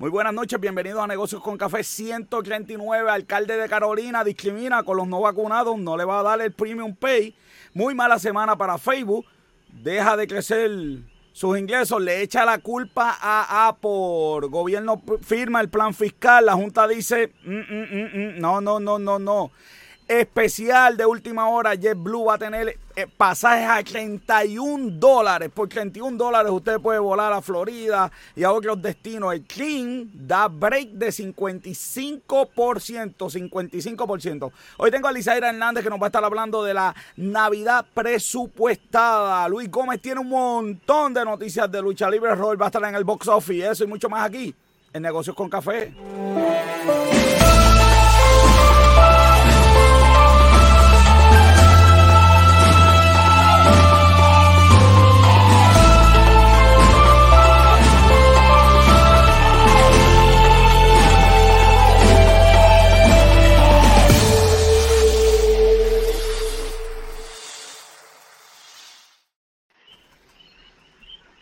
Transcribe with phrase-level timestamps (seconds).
[0.00, 3.10] Muy buenas noches, bienvenidos a Negocios con Café 139.
[3.10, 6.94] Alcalde de Carolina discrimina con los no vacunados, no le va a dar el premium
[6.94, 7.34] pay.
[7.74, 9.26] Muy mala semana para Facebook.
[9.72, 10.70] Deja de crecer
[11.32, 14.46] sus ingresos, le echa la culpa a Apple.
[14.48, 19.18] Gobierno firma el plan fiscal, la Junta dice, mm, mm, mm, no, no, no, no,
[19.18, 19.50] no
[20.08, 21.74] especial de última hora.
[21.74, 25.50] JetBlue va a tener eh, pasajes a 31 dólares.
[25.54, 29.34] Por 31 dólares usted puede volar a Florida y a otros destinos.
[29.34, 33.16] El Clean da break de 55%.
[33.16, 34.52] 55%.
[34.78, 39.46] Hoy tengo a Lizaira Hernández que nos va a estar hablando de la Navidad presupuestada.
[39.48, 42.34] Luis Gómez tiene un montón de noticias de lucha libre.
[42.34, 43.68] Roll va a estar en el box office.
[43.68, 44.54] Eso y mucho más aquí
[44.92, 45.92] en Negocios con Café.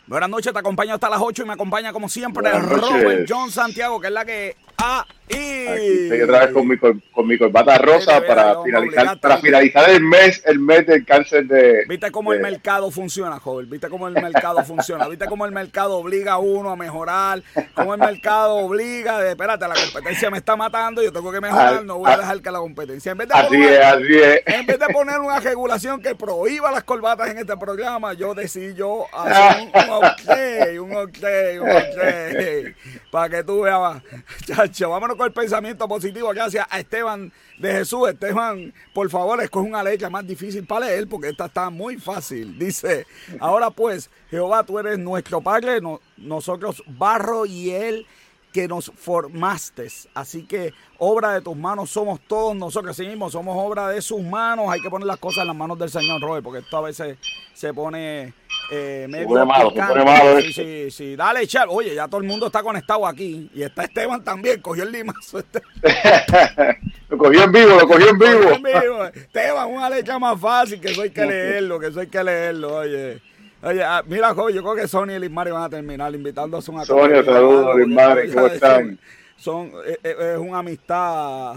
[0.07, 3.99] Buenas noches, te acompaño hasta las 8 y me acompaña como siempre Robert John Santiago,
[3.99, 8.21] que es la que ha Aquí estoy otra vez con mi, con mi corbata rosa
[8.25, 11.83] para finalizar, para finalizar el mes, el mes del cáncer de.
[11.87, 13.69] Viste cómo el mercado funciona, joven.
[13.69, 15.07] Viste cómo el mercado funciona.
[15.07, 17.41] Viste cómo el mercado obliga a uno a mejorar.
[17.73, 21.83] Cómo el mercado obliga de, espérate, la competencia me está matando, yo tengo que mejorar,
[21.83, 23.11] no voy a dejar que la competencia.
[23.11, 24.41] En vez de así poner, es, así es.
[24.45, 28.75] En vez de poner una regulación que prohíba las corbatas en este programa, yo decidí
[28.75, 33.11] yo hacer un, un ok, un ok, un ok.
[33.11, 34.01] Para que tú veas,
[34.45, 36.29] chacho, vámonos el pensamiento positivo.
[36.29, 38.09] Gracias a Esteban de Jesús.
[38.09, 42.57] Esteban, por favor, escoge una letra más difícil para leer porque esta está muy fácil.
[42.59, 43.05] Dice,
[43.39, 45.79] ahora pues, Jehová, tú eres nuestro Padre,
[46.17, 48.05] nosotros barro y Él
[48.51, 49.87] que nos formaste.
[50.13, 54.21] Así que obra de tus manos somos todos nosotros, así mismo somos obra de sus
[54.21, 54.67] manos.
[54.69, 57.17] Hay que poner las cosas en las manos del Señor, Robert, porque esto a veces
[57.53, 58.33] se pone
[58.71, 59.45] eh, medio.
[59.45, 60.41] Malo, pone malo.
[60.41, 61.15] Sí, sí, sí.
[61.15, 61.67] Dale, echar.
[61.69, 63.49] Oye, ya todo el mundo está conectado aquí.
[63.53, 65.39] Y está Esteban también, cogió el limazo.
[65.39, 65.61] Este.
[67.09, 68.51] lo cogió en vivo, lo cogió en vivo.
[68.51, 69.05] en vivo.
[69.05, 72.77] Esteban, una letra más fácil, que eso hay que leerlo, que eso hay que leerlo,
[72.77, 73.21] oye.
[73.63, 76.75] Oye, ah, mira, joven, yo creo que Sony y Lismari van a terminar invitándose a
[76.75, 78.99] una Sonia, saludos, Lismari, ¿cómo están?
[79.35, 81.55] Son, es, eh, eh, es, una amistad,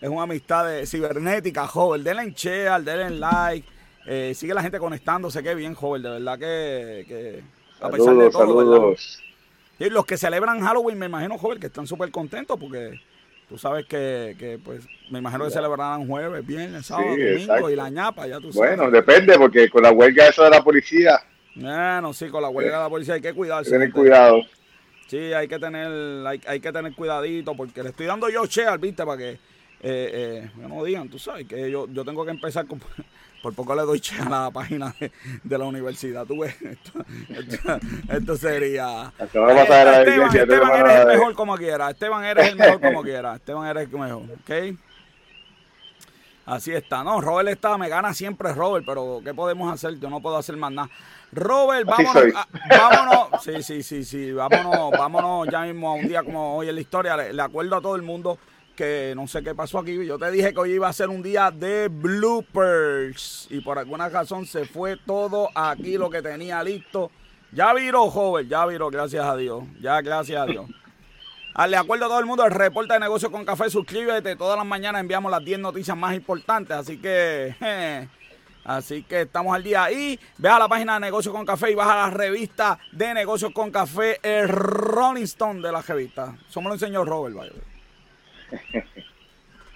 [0.00, 2.02] es una amistad de cibernética, joven.
[2.04, 3.68] Denle en share, denle en like.
[4.06, 7.42] Eh, sigue la gente conectándose, qué bien, joven, de verdad que, que
[7.80, 9.22] a pesar de todo, saludos.
[9.78, 13.00] Y los que celebran Halloween, me imagino, joven, que están súper contentos porque
[13.48, 17.88] tú sabes que, que, pues, me imagino que celebrarán jueves, viernes, sábado, domingo y la
[17.88, 18.76] ñapa, ya tú sabes.
[18.76, 21.20] Bueno, depende, porque con la huelga eso de la policía.
[21.54, 23.70] Bueno, sí, con la huelga de la policía hay que cuidarse.
[23.70, 24.40] Tener cuidado.
[25.06, 28.78] Sí, hay que tener, hay, hay, que tener cuidadito, porque le estoy dando yo share,
[28.78, 29.38] viste, para que eh,
[29.82, 32.80] eh, no digan, tú sabes, que yo, yo tengo que empezar con,
[33.42, 34.94] por poco le doy che a la página
[35.42, 36.26] de, la universidad.
[36.26, 36.54] Tú ves,
[38.08, 39.12] esto, sería.
[39.18, 41.90] Esteban, Esteban eres el mejor como quiera.
[41.90, 43.36] Esteban eres el mejor como quiera.
[43.36, 44.22] Esteban eres el mejor.
[44.22, 44.78] ¿Ok?
[46.46, 47.02] Así está.
[47.02, 49.98] No, Robert está, me gana siempre Robert, pero ¿qué podemos hacer?
[49.98, 50.88] Yo no puedo hacer más nada.
[51.32, 52.32] Robert, vámonos,
[52.70, 56.76] vámonos, sí, sí, sí, sí, vámonos, vámonos ya mismo a un día como hoy en
[56.76, 57.16] la historia.
[57.16, 58.38] le acuerdo a todo el mundo
[58.76, 60.06] que no sé qué pasó aquí.
[60.06, 63.48] Yo te dije que hoy iba a ser un día de bloopers.
[63.50, 67.10] Y por alguna razón se fue todo aquí lo que tenía listo.
[67.50, 69.64] Ya viró, joven, ya viró, gracias a Dios.
[69.80, 70.66] Ya, gracias a Dios.
[71.68, 73.70] Le acuerdo a todo el mundo el reporte de negocio con café.
[73.70, 74.36] Suscríbete.
[74.36, 76.76] Todas las mañanas enviamos las 10 noticias más importantes.
[76.76, 77.56] Así que.
[78.64, 79.90] así que estamos al día.
[79.90, 83.52] Y ve a la página de Negocios con Café y baja la revista de Negocios
[83.52, 86.36] con Café, el Rolling Stone de la revista.
[86.50, 87.34] Somos el señor Robert,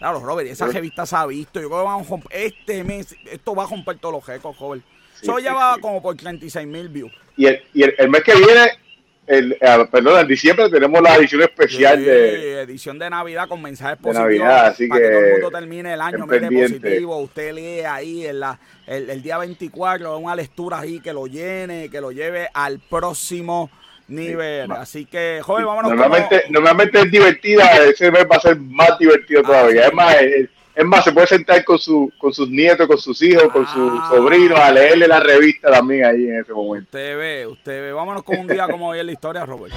[0.01, 1.61] Claro, Robert, esa revista se ha visto.
[1.61, 4.83] Yo creo que vamos a este mes, esto va a romper todos los récords, Robert.
[5.21, 7.13] Eso ya va como por 36 mil views.
[7.37, 8.79] Y, el, y el, mes que viene,
[9.27, 9.59] el,
[9.91, 12.63] perdón, en diciembre tenemos la edición especial sí, de.
[12.63, 14.25] Edición de Navidad con mensajes positivos.
[14.25, 17.19] Navidad, así para que, todo el mundo termine el año, mire positivo.
[17.19, 21.91] Usted lee ahí en la, el, el día 24, una lectura ahí que lo llene,
[21.91, 23.71] que lo lleve al próximo
[24.11, 24.71] nivel.
[24.73, 25.91] Así que, joven, vámonos.
[25.91, 29.87] Normalmente, normalmente es divertida, ese mes va a ser más divertido todavía.
[29.87, 30.17] es más,
[30.75, 33.93] es, más, se puede sentar con, su, con sus nietos, con sus hijos, con sus
[33.95, 34.11] ah.
[34.11, 36.87] sobrinos, a leerle la revista también ahí en ese momento.
[36.87, 37.93] Usted ve, usted ve.
[37.93, 39.75] Vámonos con un día como hoy en la historia, Robert.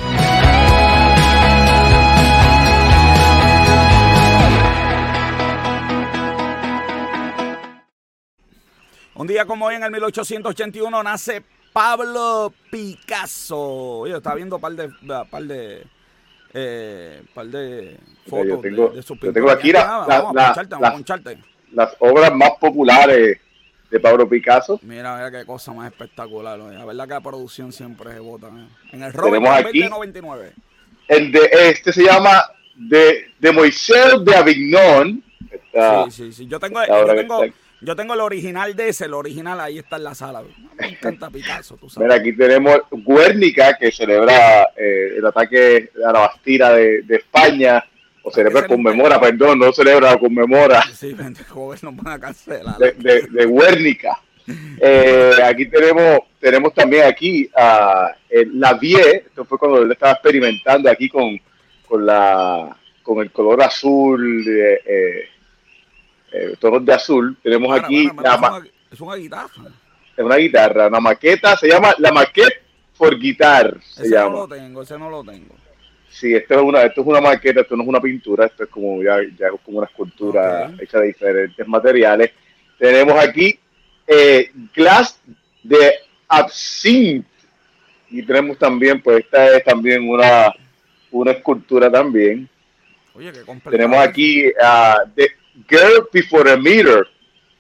[9.16, 11.44] Un día como hoy en el 1881 nace
[11.74, 14.06] Pablo Picasso.
[14.08, 14.90] Yo estaba viendo un par de,
[15.30, 15.84] par de
[16.54, 17.98] eh, par de
[18.28, 20.70] fotos yo tengo, de, de sus yo tengo aquí la, Vamos la- a la- poncharte,
[20.76, 21.38] vamos a la- poncharte.
[21.74, 23.40] las obras más populares
[23.90, 24.80] de Pablo Picasso.
[24.84, 26.60] Mira, mira qué cosa más espectacular.
[26.60, 26.78] oye.
[26.78, 28.48] La verdad que la producción siempre se bota.
[28.48, 28.68] ¿eh?
[28.92, 30.54] En el Robert Tenemos aquí- 2099.
[31.08, 32.44] El de este se llama
[32.76, 35.24] de, de Moisés de Avignon.
[35.52, 36.48] Está- Sí, sí, sí.
[36.48, 37.06] Yo tengo, yo
[37.84, 40.44] yo tengo el original de ese, el original ahí está en la sala.
[40.80, 42.08] Me encanta Picasso, tú sabes.
[42.08, 47.84] Mira, aquí tenemos Guernica, que celebra eh, el ataque a la Bastilla de, de España,
[48.24, 52.78] o celebra, conmemora, perdón, no celebra, conmemora, Sí, vente, joven, nos van a cancelar.
[52.78, 54.20] de, de, de Guernica.
[54.82, 58.14] Eh, aquí tenemos tenemos también aquí a
[58.54, 61.40] la Vie, esto fue cuando él estaba experimentando aquí con,
[61.88, 65.30] con la con el color azul, eh,
[66.34, 67.38] eh, tonos de azul.
[67.42, 69.48] Tenemos Para, aquí para, para, la es, una, guitarra.
[70.18, 72.62] es una guitarra, una maqueta, se llama la maquette
[72.94, 74.30] for guitar, se Ese llama.
[74.36, 75.56] no lo tengo, ese no lo tengo.
[76.10, 78.70] Sí, esto es una, esto es una maqueta, esto no es una pintura, esto es
[78.70, 82.32] como ya, ya es como una escultura hecha de diferentes materiales.
[82.78, 83.58] Tenemos aquí
[84.06, 85.20] eh, glass
[85.64, 85.94] de
[86.28, 87.28] absinthe
[88.12, 90.54] y tenemos también, pues esta es también una,
[91.10, 92.48] una escultura también.
[93.16, 93.70] Oye, qué.
[93.72, 94.44] Tenemos aquí
[95.70, 97.08] Girl Before a Mirror.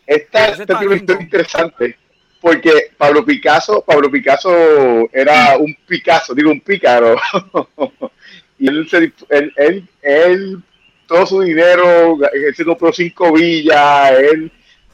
[0.05, 1.97] Esta, esta está historia interesante
[2.43, 7.15] porque Pablo Picasso, Pablo Picasso era un Picasso, digo un pícaro.
[8.59, 10.61] y él, se, él, él, él,
[11.07, 14.11] todo su dinero, él se compró cinco villas.
[14.19, 14.51] Él,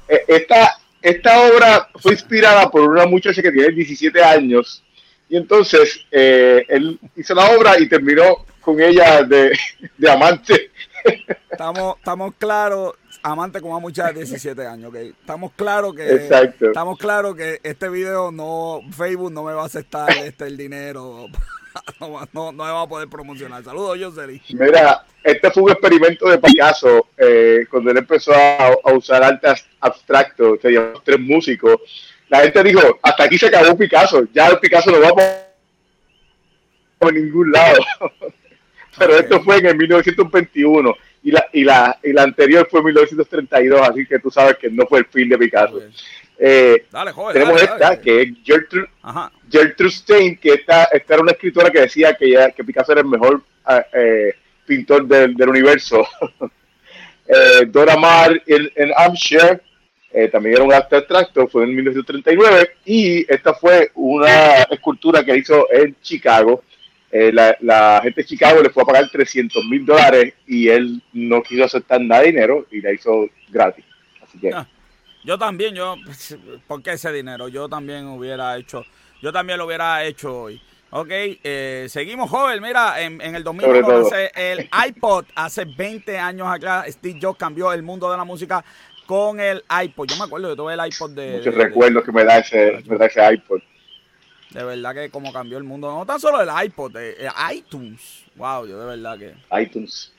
[0.08, 4.84] eh, esta, esta obra fue inspirada por una muchacha que tiene 17 años.
[5.28, 9.58] Y entonces eh, él hizo la obra y terminó con ella de,
[9.98, 10.59] de amante.
[11.52, 14.96] Estamos, estamos claros, amante como a muchas de 17 años, ¿ok?
[14.96, 16.68] Estamos claros que Exacto.
[16.68, 21.28] estamos claros que este video no, Facebook no me va a aceptar este el dinero,
[22.00, 23.64] no, no, no me va a poder promocionar.
[23.64, 24.42] Saludos, Josely.
[24.54, 29.48] Mira, este fue un experimento de Picasso eh, cuando él empezó a, a usar arte
[29.82, 31.76] abstracto, se llamó tres músicos.
[32.30, 35.50] La gente dijo, hasta aquí se acabó Picasso, ya el Picasso no va
[37.00, 37.80] por ningún lado.
[38.98, 42.88] Pero esto fue en el 1921 y la, y, la, y la anterior fue en
[42.88, 45.82] 1932, así que tú sabes que no fue el fin de Picasso.
[46.42, 48.02] Eh, Dale, tenemos dale, esta, dale.
[48.02, 48.88] que es Gertrude.
[49.52, 53.02] Gertrude Stein, que esta, esta era una escritora que decía que, ya, que Picasso era
[53.02, 54.34] el mejor ah, eh,
[54.66, 56.06] pintor del, del universo.
[57.32, 59.62] Eh, Dora Maar en, en Hampshire,
[60.12, 65.38] eh, también era un arte abstracto, fue en 1939, y esta fue una escultura que
[65.38, 66.64] hizo en Chicago.
[67.12, 71.02] Eh, la, la gente de Chicago le fue a pagar 300 mil dólares y él
[71.14, 73.84] no quiso aceptar nada de dinero y la hizo gratis.
[74.22, 74.68] Así que Ah,
[75.24, 75.96] Yo también, yo,
[76.68, 77.48] ¿por qué ese dinero?
[77.48, 78.86] Yo también hubiera hecho,
[79.22, 80.62] yo también lo hubiera hecho hoy.
[80.92, 82.62] Ok, eh, seguimos, joven.
[82.64, 84.08] Mira, en, en el Sobre 2001 todo.
[84.08, 88.64] hace el iPod, hace 20 años acá, Steve Jobs cambió el mundo de la música
[89.06, 90.08] con el iPod.
[90.08, 91.38] Yo me acuerdo, yo tuve el iPod de...
[91.38, 93.60] muchos de- recuerdos que me da ese, me da ese iPod.
[94.52, 95.92] De verdad que como cambió el mundo.
[95.92, 98.26] No tan solo el iPod, eh, eh, iTunes.
[98.36, 100.12] Wow, yo de verdad que, iTunes.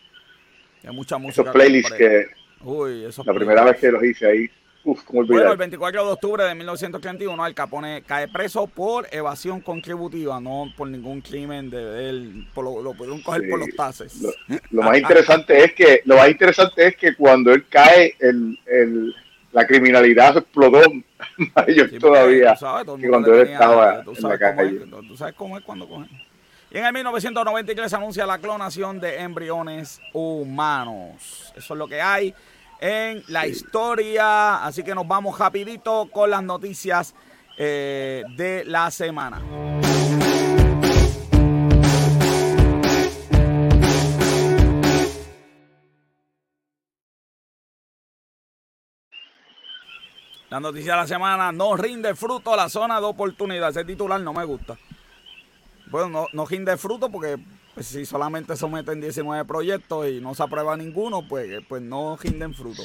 [0.85, 1.43] hay mucha música.
[1.43, 2.27] Esos playlists que
[2.63, 4.51] Uy, esos la primera vez que los hice ahí,
[4.85, 9.61] uff, cómo Bueno, el 24 de octubre de 1931, Al Capone cae preso por evasión
[9.63, 12.47] contributiva, no por ningún crimen de él.
[12.55, 14.21] Por lo, lo pudieron coger Sí, por los tases.
[14.21, 14.31] Lo,
[14.71, 19.15] lo más interesante es que lo más interesante es que cuando él cae, el, el,
[19.53, 20.81] la criminalidad explotó
[21.57, 22.57] mayor Sí, todavía.
[22.57, 24.77] sabes, que cuando él estaba tú en sabes la cómo calle.
[24.85, 26.09] es, tú sabes cómo es cuando cogen.
[26.73, 31.53] Y en el 1993 se anuncia la clonación de embriones humanos.
[31.57, 32.33] Eso es lo que hay
[32.81, 34.65] en la historia.
[34.65, 37.15] Así que nos vamos rapidito con las noticias
[37.59, 39.41] eh, de la semana.
[50.51, 53.71] La noticia de la semana no rinde fruto la zona de oportunidad.
[53.71, 54.77] Ese titular no me gusta.
[55.93, 57.39] Bueno, no, no rinde fruto porque
[57.73, 62.53] pues, si solamente someten 19 proyectos y no se aprueba ninguno, pues, pues no rinden
[62.53, 62.83] fruto.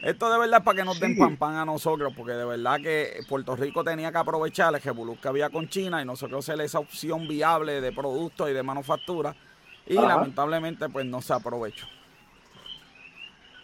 [0.00, 2.80] Esto de verdad es para que nos den pan pan a nosotros, porque de verdad
[2.80, 6.60] que Puerto Rico tenía que aprovechar el revolú que había con China y nosotros ser
[6.60, 9.34] esa opción viable de productos y de manufactura.
[9.86, 10.06] Y Ajá.
[10.06, 11.86] lamentablemente pues no se aprovechó.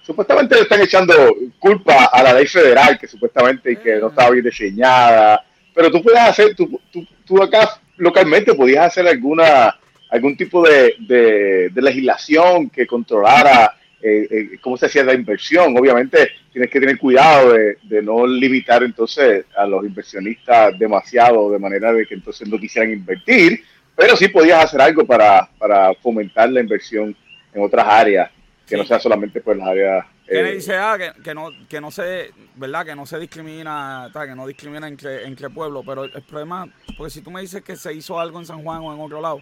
[0.08, 1.12] Supuestamente le están echando
[1.58, 5.44] culpa a la ley federal, que supuestamente y que no estaba bien diseñada.
[5.74, 9.76] Pero tú puedes hacer, tú, tú, tú acá localmente podías hacer alguna
[10.10, 15.76] algún tipo de, de- de legislación que controlara eh, eh, cómo se hacía la inversión.
[15.76, 21.58] Obviamente tienes que tener cuidado de, de no limitar entonces a los inversionistas demasiado, de
[21.58, 23.62] manera de que entonces no quisieran invertir,
[23.94, 27.14] pero sí podías hacer algo para, para fomentar la inversión
[27.52, 28.30] en otras áreas,
[28.68, 31.90] que no sea solamente por las áreas Kennedy dice, ah, que, que, no, que no
[31.90, 32.84] se, ¿verdad?
[32.84, 37.22] Que no se discrimina, que no discrimina entre, entre pueblos, pero el, problema, porque si
[37.22, 39.40] tú me dices que se hizo algo en San Juan o en otro lado,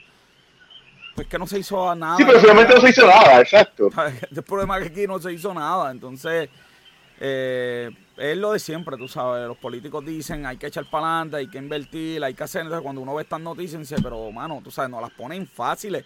[1.16, 2.16] pues que no se hizo nada.
[2.18, 3.90] Sí, pero solamente no se hizo nada, exacto.
[4.30, 6.48] El problema es que aquí no se hizo nada, entonces,
[7.18, 11.36] eh, es lo de siempre, tú sabes, los políticos dicen hay que echar para adelante,
[11.38, 14.60] hay que invertir, hay que hacer, entonces cuando uno ve estas noticias, dice, pero mano,
[14.62, 16.04] tú sabes, no las ponen fáciles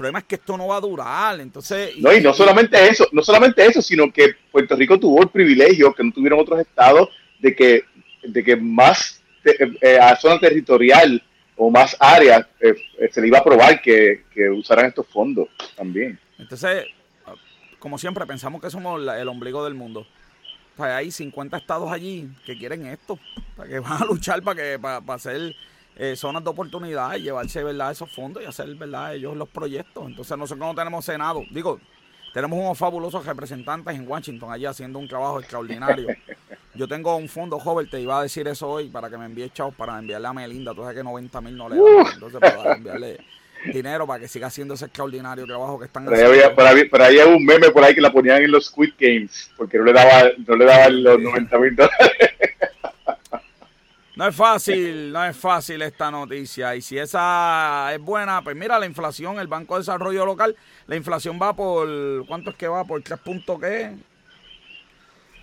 [0.00, 1.98] problema es que esto no va a durar, entonces...
[1.98, 5.92] No, y no solamente eso, no solamente eso, sino que Puerto Rico tuvo el privilegio
[5.92, 7.84] que no tuvieron otros estados de que,
[8.22, 11.22] de que más eh, eh, a zona territorial
[11.54, 12.74] o más áreas eh,
[13.12, 16.18] se le iba a aprobar que, que usaran estos fondos también.
[16.38, 16.86] Entonces,
[17.78, 20.06] como siempre, pensamos que somos el ombligo del mundo.
[20.78, 23.18] hay 50 estados allí que quieren esto,
[23.54, 25.54] para que van a luchar para que para, para hacer
[26.02, 30.06] eh, zonas de oportunidad y llevarse verdad esos fondos y hacer verdad ellos los proyectos.
[30.06, 31.78] Entonces nosotros no tenemos Senado, digo,
[32.32, 36.08] tenemos unos fabulosos representantes en Washington allí haciendo un trabajo extraordinario.
[36.74, 39.50] Yo tengo un fondo joven, te iba a decir eso hoy para que me envíe
[39.50, 40.72] chavos para enviarle a Melinda.
[40.72, 42.14] Tú sabes que 90 mil no le dan.
[42.14, 43.18] Entonces, para enviarle
[43.66, 46.54] dinero para que siga haciendo ese extraordinario trabajo que están haciendo.
[46.54, 48.94] por, ahí, por ahí hay un meme por ahí que la ponían en los Squid
[48.98, 52.29] Games porque no le daba no le daban los 90 mil dólares.
[54.16, 56.74] No es fácil, no es fácil esta noticia.
[56.74, 60.96] Y si esa es buena, pues mira, la inflación, el Banco de Desarrollo Local, la
[60.96, 61.88] inflación va por,
[62.26, 62.84] ¿cuánto es que va?
[62.84, 63.92] ¿Por 3 puntos qué?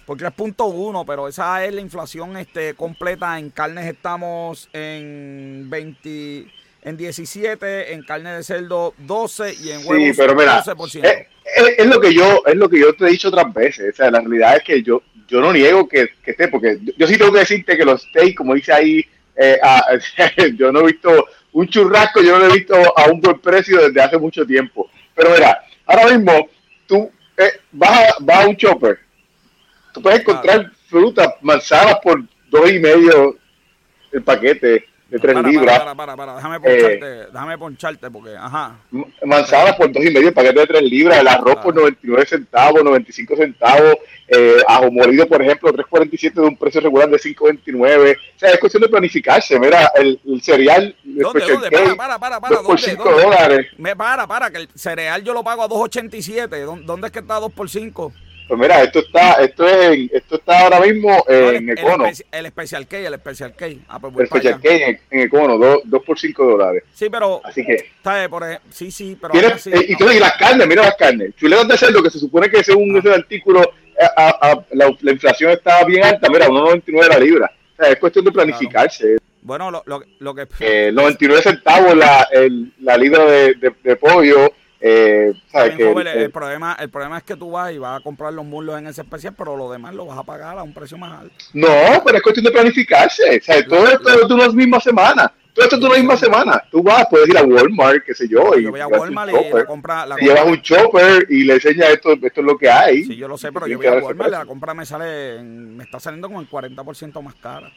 [0.05, 3.39] Por 3.1, pero esa es la inflación este, completa.
[3.39, 6.47] En carnes estamos en 20,
[6.83, 11.27] en 17, en carne de cerdo 12 y en huevos sí, pero mira, 12%.
[11.55, 13.93] Es, es, lo que yo, es lo que yo te he dicho otras veces.
[13.93, 17.17] O sea, la realidad es que yo, yo no niego que, esté, porque yo, sí
[17.17, 19.59] tengo que decirte que los steaks, como dice ahí, eh,
[20.57, 23.87] yo no he visto un churrasco, yo no lo he visto a un buen precio
[23.87, 24.89] desde hace mucho tiempo.
[25.15, 26.49] Pero mira, ahora mismo
[26.85, 28.99] tú eh, vas, a, a un chopper,
[29.93, 33.37] tú puedes encontrar frutas, manzanas por dos y medio
[34.11, 35.79] el paquete de 3 libras.
[35.79, 38.77] Para, para, para, déjame poncharte, eh, déjame poncharte porque, ajá.
[39.23, 43.35] Manzanas por dos y medio, paquete de 3 libras, el arroz por 99 centavos, 95
[43.35, 43.95] centavos,
[44.27, 48.17] eh, ajo molido, por ejemplo, 3.47 de un precio regular de 5.29.
[48.17, 49.59] O sea, es cuestión de planificarse.
[49.59, 50.95] Mira, el, el cereal.
[51.03, 51.69] ¿Dónde, dónde?
[51.69, 52.61] para, para, para, para.
[52.61, 53.67] por 5 dólares.
[53.77, 56.83] Me para, para, que el cereal yo lo pago a 2.87.
[56.83, 58.11] ¿Dónde es que está a 2 por 5?
[58.47, 62.05] Pues mira, esto está, esto es, esto está ahora mismo en el, Econo.
[62.05, 62.15] El,
[62.47, 63.65] Special el Special K.
[63.89, 66.83] Ah, pues el Special K en, en, Econo, 2 por 5 dólares.
[66.93, 67.41] Sí, pero.
[67.43, 67.73] Así que.
[67.73, 69.33] Está, por ejemplo, sí, sí, pero.
[69.33, 71.35] Eh, y, entonces, y las carnes, mira las carnes.
[71.35, 72.99] Chuletas de cerdo, que se supone que según ah.
[72.99, 77.51] ese artículo, eh, a, a, la, la, inflación está bien alta, mira, 1,99 la libra.
[77.73, 79.17] O sea, es cuestión de planificarse.
[79.41, 80.47] Bueno, lo, lo, lo que.
[80.61, 86.89] Eh, 99 centavos la, el, la libra de, de, de pollo eh, el, problema, el
[86.89, 89.57] problema es que tú vas y vas a comprar los muslos en ese especial, pero
[89.57, 91.35] lo demás lo vas a pagar a un precio más alto.
[91.53, 91.67] No,
[92.05, 93.37] pero es cuestión de planificarse.
[93.37, 95.33] O sea, todo esto es de una misma semana.
[95.53, 96.63] Todo esto es de una misma semana.
[96.69, 98.55] Tú vas, puedes ir a Walmart, qué sé yo.
[98.55, 100.05] Y yo voy a Walmart y la compra.
[100.05, 103.03] La llevas un chopper y le enseñas esto, esto es lo que hay.
[103.05, 105.83] Sí, yo lo sé, pero yo voy a Walmart y la compra me sale, me
[105.83, 107.71] está saliendo como el 40% más cara.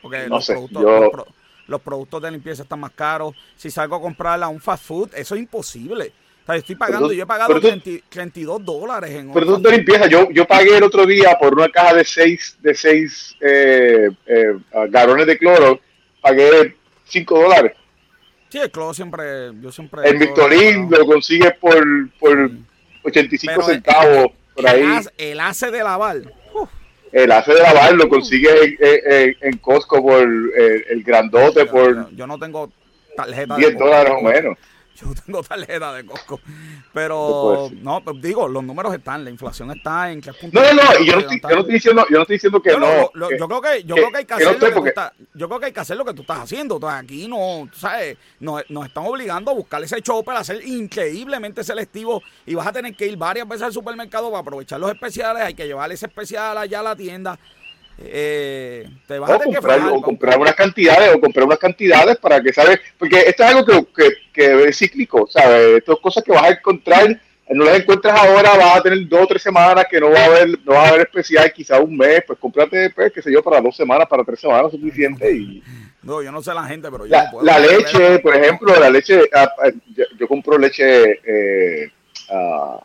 [0.00, 1.00] Porque no los, sé, productos, yo...
[1.00, 1.26] los,
[1.66, 3.34] los productos de limpieza están más caros.
[3.56, 6.14] Si salgo a comprarla a un fast food, eso es imposible
[6.58, 10.06] estoy pagando, pero, yo he pagado tú, 30, 32 dólares en Pero tú de limpieza,
[10.06, 14.56] yo, yo pagué el otro día por una caja de 6 de seis, eh, eh,
[14.88, 15.80] galones de cloro,
[16.20, 17.72] pagué 5 dólares.
[18.48, 20.08] Sí, el cloro siempre, yo siempre...
[20.08, 21.84] El Victorín lo consigues por,
[22.18, 22.64] por sí.
[23.02, 25.00] 85 pero centavos, el, por ahí.
[25.16, 26.16] El hace de lavar.
[26.52, 26.68] Uf.
[27.12, 30.52] El hace de lavar lo consigues en, en, en Costco por el,
[30.90, 31.94] el grandote, yo, por...
[31.94, 32.70] Yo, yo no tengo
[33.16, 34.58] tarjeta 10 dólares o menos.
[35.00, 36.40] Yo tengo tarjeta de Costco.
[36.92, 41.00] Pero, no, pues digo, los números están, la inflación está en 3 No, no, no,
[41.00, 42.78] y yo no, estoy, yo no estoy diciendo, yo no estoy diciendo que no.
[42.78, 44.82] no lo, que, yo creo que, yo que, creo que hay que, hacer que, lo
[44.82, 46.80] que estás, yo creo que hay que hacer lo que tú estás haciendo.
[46.88, 48.16] Aquí no, ¿sabes?
[48.40, 52.72] Nos, nos están obligando a buscar ese chopper, a ser increíblemente selectivo y vas a
[52.72, 55.42] tener que ir varias veces al supermercado para aprovechar los especiales.
[55.42, 57.38] Hay que llevar ese especial allá a la tienda
[58.02, 61.46] eh, te vas o a tener comprar, que frenar, o comprar unas cantidades o comprar
[61.46, 65.78] unas cantidades para que sabes porque esto es algo que, que, que es cíclico sabes
[65.78, 69.26] estas cosas que vas a encontrar no las encuentras ahora vas a tener dos o
[69.26, 72.22] tres semanas que no va a haber no va a haber especial quizá un mes
[72.26, 75.62] pues cómprate pues qué sé yo para dos semanas para tres semanas suficiente y
[76.02, 78.78] no yo no sé la gente pero yo la, no puedo la leche por ejemplo
[78.78, 81.90] la leche uh, yo, yo, compro leche eh,
[82.30, 82.78] uh,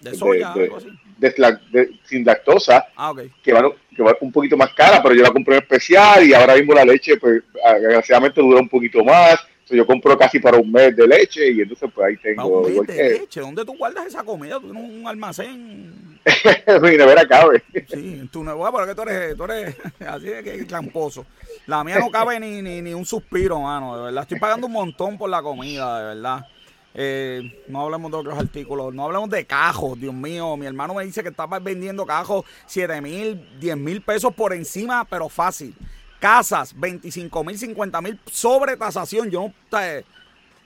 [0.00, 0.88] de soya de, algo así
[1.22, 3.30] de, de, sin lactosa, ah, okay.
[3.42, 3.62] que, va,
[3.94, 6.74] que va un poquito más cara, pero yo la compré en especial y ahora mismo
[6.74, 7.42] la leche, pues,
[7.80, 9.36] desgraciadamente dura un poquito más.
[9.70, 12.62] yo compro casi para un mes de leche y entonces pues ahí tengo...
[12.62, 14.58] Un mes de leche, ¿dónde tú guardas esa comida?
[14.60, 16.18] ¿Tú tienes un almacén?
[16.82, 17.62] Mi nevera cabe.
[17.88, 19.76] Sí, tu nevera, porque tú eres, tú eres
[20.06, 21.24] así de que tramposo.
[21.66, 24.22] La mía no cabe ni, ni, ni un suspiro, mano, de verdad.
[24.22, 26.46] Estoy pagando un montón por la comida, de verdad.
[26.94, 30.56] Eh, no hablemos de otros artículos, no hablemos de cajos, Dios mío.
[30.56, 35.04] Mi hermano me dice que estaba vendiendo cajos 7 mil, 10 mil pesos por encima,
[35.04, 35.74] pero fácil.
[36.20, 39.30] Casas, 25 mil, 50 mil sobre tasación.
[39.30, 39.54] Yo no.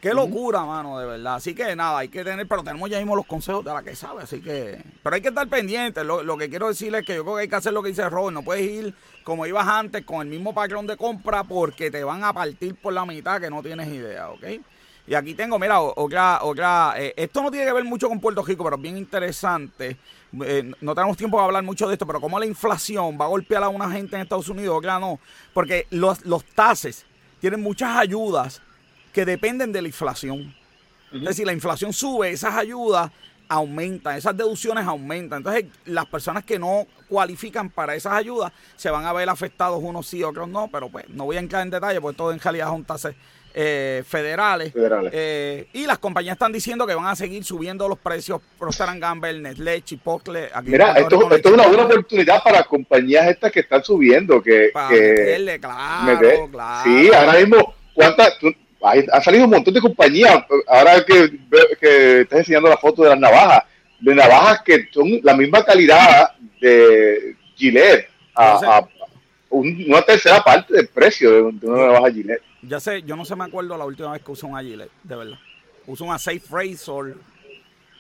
[0.01, 1.37] Qué locura, mano, de verdad.
[1.37, 3.97] Así que nada, hay que tener, pero tenemos ya mismo los consejos de la que
[3.97, 4.81] sabe, así que.
[5.03, 6.05] Pero hay que estar pendiente.
[6.05, 8.09] Lo, que quiero decirles es que yo creo que hay que hacer lo que dice
[8.09, 8.35] Robert.
[8.35, 12.23] No puedes ir como ibas antes con el mismo patrón de compra porque te van
[12.25, 14.45] a partir por la mitad que no tienes idea, ¿ok?
[15.07, 18.43] Y aquí tengo, mira, otra, otra, eh, esto no tiene que ver mucho con Puerto
[18.43, 19.97] Rico, pero bien interesante.
[20.45, 23.29] Eh, no tenemos tiempo de hablar mucho de esto, pero cómo la inflación va a
[23.29, 25.21] golpear a una gente en Estados Unidos, claro, no.
[25.55, 27.07] Porque los, los tases
[27.41, 28.61] tienen muchas ayudas
[29.13, 30.55] que dependen de la inflación.
[31.13, 33.11] Es decir, la inflación sube, esas ayudas
[33.49, 35.39] aumentan, esas deducciones aumentan.
[35.39, 40.09] Entonces, las personas que no cualifican para esas ayudas se van a ver afectados unos
[40.09, 42.67] sí, otros no, pero pues no voy a entrar en detalle, porque todo en realidad
[42.67, 43.15] son tasas
[43.59, 44.71] eh, federales.
[45.13, 49.41] Eh, y las compañías están diciendo que van a seguir subiendo los precios Procter Gamble,
[49.41, 50.51] Nestlé, Chipotle.
[50.65, 54.43] Mira, esto, es una buena oportunidad para compañías estas que están subiendo.
[54.43, 56.85] Que, para meterle, claro, claro.
[56.85, 58.35] Sí, ahora mismo, ¿cuántas?
[59.11, 60.45] ha salido un montón de compañías.
[60.69, 61.39] Ahora que,
[61.81, 63.63] que estás enseñando la foto de las navajas,
[64.01, 68.87] de navajas que son la misma calidad de Gillette a,
[69.49, 72.43] una tercera parte del precio de, una navaja Gillette.
[72.69, 75.17] Ya sé, yo no se me acuerdo la última vez que usé un Agile, de
[75.17, 75.39] verdad.
[75.87, 77.17] Uso una Safe Razor.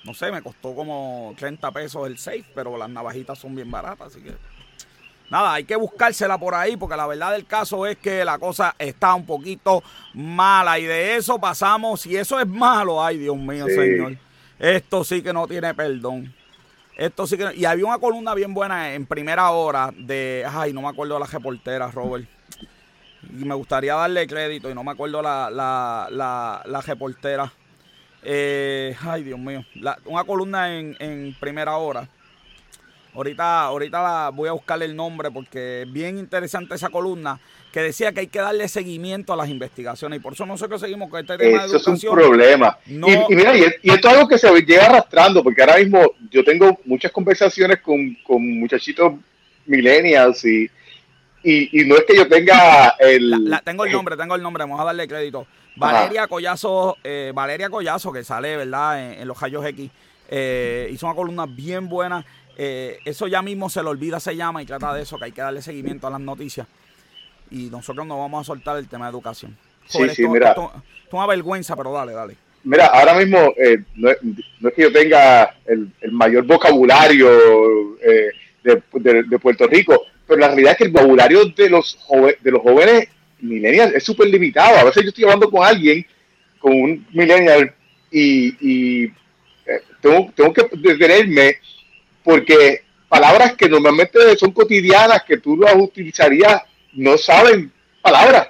[0.04, 4.08] No sé, me costó como 30 pesos el Safe, pero las navajitas son bien baratas,
[4.08, 4.35] así que.
[5.30, 8.75] Nada, hay que buscársela por ahí, porque la verdad del caso es que la cosa
[8.78, 9.82] está un poquito
[10.14, 10.78] mala.
[10.78, 14.16] Y de eso pasamos, y eso es malo, ay Dios mío, señor.
[14.58, 16.32] Esto sí que no tiene perdón.
[16.96, 17.54] Esto sí que.
[17.56, 20.44] Y había una columna bien buena en primera hora de.
[20.48, 22.36] Ay, no me acuerdo de la reportera, Robert
[23.22, 27.52] y me gustaría darle crédito y no me acuerdo la, la, la, reportera.
[28.22, 29.64] Eh, ay, Dios mío.
[30.07, 32.09] una columna en, en, primera hora.
[33.14, 37.40] Ahorita, ahorita la voy a buscarle el nombre porque es bien interesante esa columna
[37.72, 41.09] que decía que hay que darle seguimiento a las investigaciones y por eso nosotros seguimos
[41.09, 41.94] con este tema de educación.
[41.94, 42.79] es un problema.
[42.87, 42.94] Y,
[43.35, 47.11] mira, y, esto es algo que se llega arrastrando porque ahora mismo yo tengo muchas
[47.11, 49.14] conversaciones con, con muchachitos
[49.66, 50.70] millennials y,
[51.46, 53.61] y, no es que yo tenga el...
[53.64, 55.46] tengo el nombre, tengo el nombre, vamos a darle crédito.
[55.76, 59.20] Valeria Collazo, eh, Valeria Collazo, que sale, ¿verdad?
[59.20, 59.90] En, los Rayos X,
[60.28, 62.24] eh, hizo una columna bien buena.
[62.56, 65.32] Eh, eso ya mismo se lo olvida, se llama, y trata de eso, que hay
[65.32, 66.66] que darle seguimiento a las noticias.
[67.50, 69.56] Y nosotros no vamos a soltar el tema de educación.
[69.87, 70.48] sí, sí, mira.
[70.48, 70.72] Esto,
[71.06, 72.37] es una vergüenza, pero dale, dale.
[72.64, 73.38] Mira, ahora mismo
[73.94, 74.18] no, es,
[74.74, 77.96] que yo tenga el, mayor vocabulario
[78.64, 81.99] de Puerto Rico, pero la realidad es que el vocabulario de los,
[82.41, 83.09] de los jóvenes
[83.41, 84.79] millennials es súper limitado.
[84.79, 86.05] A veces yo estoy hablando con alguien,
[86.59, 87.73] con un millennial,
[88.11, 89.12] y, eh,
[90.01, 91.57] tengo, tengo que detenerme
[92.23, 96.62] porque palabras que normalmente son cotidianas, que tú las utilizarías,
[96.93, 98.49] no saben palabras.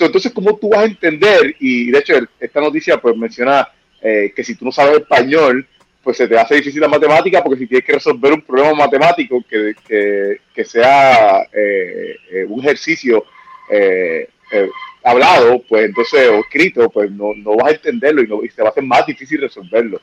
[0.00, 1.56] entonces, ¿cómo tú vas a entender?
[1.60, 3.68] Y de hecho, esta noticia pues menciona
[4.00, 5.66] eh, que si tú no sabes español,
[6.04, 9.42] pues se te hace difícil la matemática porque si tienes que resolver un problema matemático
[9.48, 9.74] que,
[10.54, 13.24] que, sea eh, eh, un ejercicio
[13.70, 14.28] eh,
[15.02, 18.62] hablado, pues entonces, o escrito, pues no, no vas a entenderlo y, no, y te
[18.62, 20.00] va a hacer más difícil resolverlo.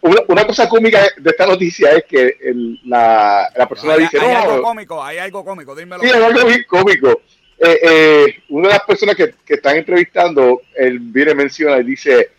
[0.00, 2.36] Una, cosa cómica de esta noticia es que
[2.84, 4.18] la, la, persona dice...
[4.18, 6.02] Hay algo cómico, hay algo cómico, dímelo.
[6.02, 7.20] Sí, hay algo bien cómico.
[8.48, 12.30] una de las personas que, que están entrevistando, él viene menciona y dice,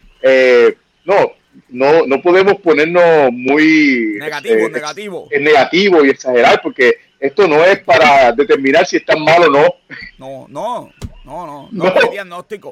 [1.05, 5.29] no, no, no podemos ponernos muy negativo, eh, negativo.
[5.39, 9.75] negativo y exagerar, porque esto no es para determinar si están mal o no.
[10.17, 10.93] No, no,
[11.25, 12.71] no, no, no, es diagnóstico.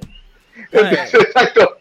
[0.72, 1.78] exacto.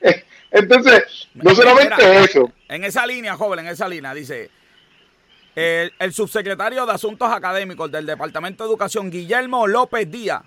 [0.50, 2.52] Entonces, no solamente eso.
[2.68, 4.50] En esa línea, joven, en esa línea, dice
[5.54, 10.42] el, el subsecretario de Asuntos Académicos del Departamento de Educación, Guillermo López Díaz,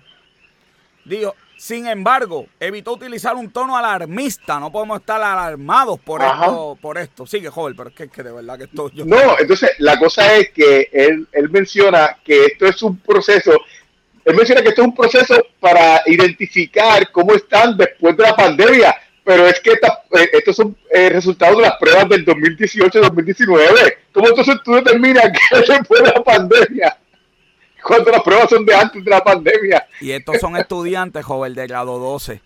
[1.04, 4.60] dijo, sin embargo, evitó utilizar un tono alarmista.
[4.60, 7.26] No podemos estar alarmados por esto, por esto.
[7.26, 9.04] Sigue, joven, pero es que, de verdad que esto yo...
[9.04, 13.52] No, entonces la cosa es que él, él menciona que esto es un proceso.
[14.24, 18.96] Él menciona que esto es un proceso para identificar cómo están después de la pandemia.
[19.24, 23.96] Pero es que eh, estos son eh, resultados de las pruebas del 2018-2019.
[24.12, 26.96] ¿Cómo entonces tú determinas que después de la pandemia?
[27.88, 29.88] Cuando las pruebas son de antes de la pandemia.
[30.00, 32.42] Y estos son estudiantes, joven, de grado 12.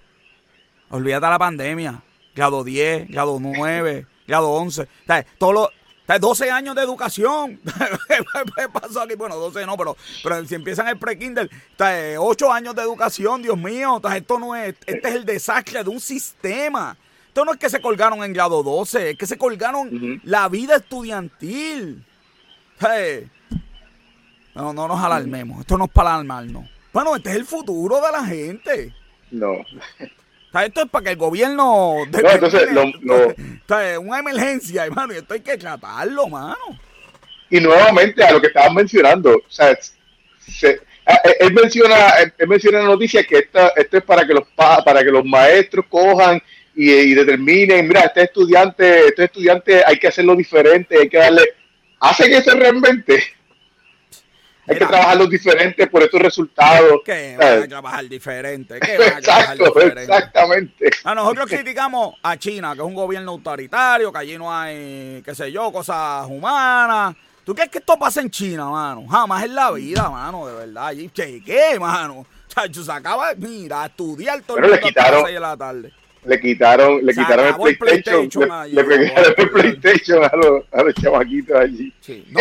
[0.90, 2.02] Olvídate de la pandemia.
[2.34, 4.82] Grado 10, grado 9, grado 11.
[4.82, 5.68] O sea, todos los,
[6.20, 7.60] 12 años de educación.
[8.08, 9.16] ¿Qué pasó aquí?
[9.16, 11.50] Bueno, 12 no, pero, pero si empiezan el pre-kinder,
[12.18, 14.00] 8 años de educación, Dios mío.
[14.14, 16.96] Esto no es, este es el desastre de un sistema.
[17.26, 20.76] Esto no es que se colgaron en grado 12, es que se colgaron la vida
[20.76, 22.04] estudiantil.
[24.54, 25.60] No, no nos alarmemos.
[25.60, 26.68] Esto no es para alarmarnos.
[26.92, 28.92] Bueno, este es el futuro de la gente.
[29.30, 29.64] No.
[30.64, 31.96] esto es para que el gobierno...
[32.10, 36.56] No, entonces, una emergencia, hermano, y esto hay que tratarlo, mano.
[37.48, 39.76] Y nuevamente a lo que estaban mencionando, o sea,
[41.40, 41.96] él menciona,
[42.38, 45.24] él menciona en la noticia que esto, esto es para que los para que los
[45.24, 46.40] maestros cojan
[46.74, 51.42] y, determinen, mira, este estudiante, este estudiante hay que hacerlo diferente, hay que darle,
[52.00, 53.22] hace que se reinvente.
[54.68, 57.00] Hay que trabajarlo diferente por estos resultados.
[57.04, 58.78] ¿Qué van a trabajar diferente?
[58.78, 60.02] ¿Qué van a trabajar diferente?
[60.02, 60.90] Exactamente.
[61.04, 65.34] A nosotros criticamos a China, que es un gobierno autoritario, que allí no hay, qué
[65.34, 67.16] sé yo, cosas humanas.
[67.44, 69.06] ¿Tú crees que esto pasa en China, mano?
[69.08, 70.86] Jamás en la vida, mano, de verdad.
[70.86, 72.24] Allí, ¿qué, mano?
[72.46, 75.92] Chacho, se acaba, mira, a estudiar todo el mundo a las 6 de la tarde
[76.24, 81.56] le quitaron, le quitaron el PlayStation, le, quitaron el PlayStation a los, a los chamaquitos
[81.56, 81.92] allí.
[82.00, 82.40] Sí, no,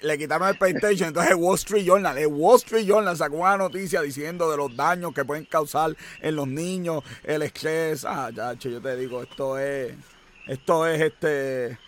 [0.00, 3.56] le quitaron el PlayStation, entonces el Wall Street Journal, el Wall Street Journal sacó una
[3.56, 8.54] noticia diciendo de los daños que pueden causar en los niños, el estrés, ah, ya,
[8.54, 9.92] yo te digo, esto es,
[10.48, 11.78] esto es este,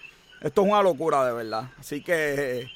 [0.41, 2.69] esto es una locura de verdad, así que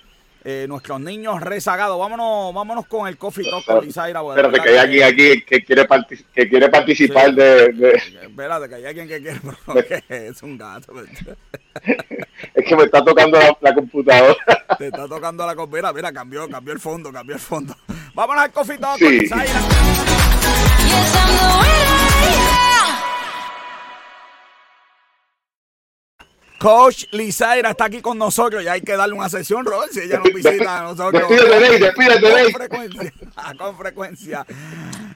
[0.44, 1.98] eh, nuestros niños rezagados.
[1.98, 4.20] Vámonos, vámonos con el coffee talk con Lizaira.
[4.20, 5.86] Espérate, que hay alguien aquí que quiere,
[6.34, 9.40] que quiere participar de, Espérate, que hay alguien que quiere,
[10.28, 10.92] es un gato.
[12.54, 14.36] es que me está tocando la, computadora.
[14.78, 15.94] Te está tocando la computadora.
[15.94, 17.74] Mira, cambió, cambió el fondo, cambió el fondo.
[18.14, 19.60] Vámonos al coffee talk con Lizaira.
[26.58, 30.18] Coach Lizaira está aquí con nosotros y hay que darle una sesión, Robert, si ella
[30.18, 31.28] nos visita a nosotros.
[31.28, 33.12] Despídete, despídete, con frecuencia,
[33.58, 34.46] con frecuencia.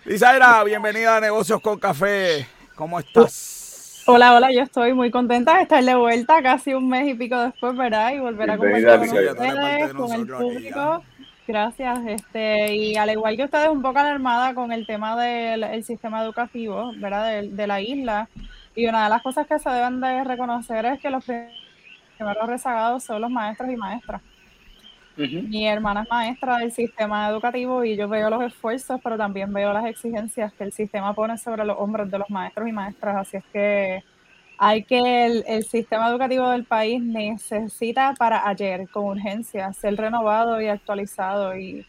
[0.04, 2.46] Lizaira, bienvenida a Negocios con Café.
[2.74, 4.02] ¿Cómo estás?
[4.06, 7.38] Hola, hola, yo estoy muy contenta de estar de vuelta casi un mes y pico
[7.38, 8.12] después, ¿verdad?
[8.14, 11.04] Y volver a conversar con ustedes, con el público.
[11.46, 16.22] Gracias, este, y al igual que ustedes, un poco alarmada con el tema del sistema
[16.22, 17.42] educativo, ¿verdad?
[17.42, 18.28] de la isla.
[18.78, 23.02] Y una de las cosas que se deben de reconocer es que los primeros rezagados
[23.02, 24.22] son los maestros y maestras.
[25.16, 29.72] Mi hermana es maestra del sistema educativo y yo veo los esfuerzos, pero también veo
[29.72, 33.16] las exigencias que el sistema pone sobre los hombros de los maestros y maestras.
[33.16, 34.04] Así es que
[34.58, 40.62] hay que el, el sistema educativo del país necesita para ayer, con urgencia, ser renovado
[40.62, 41.84] y actualizado y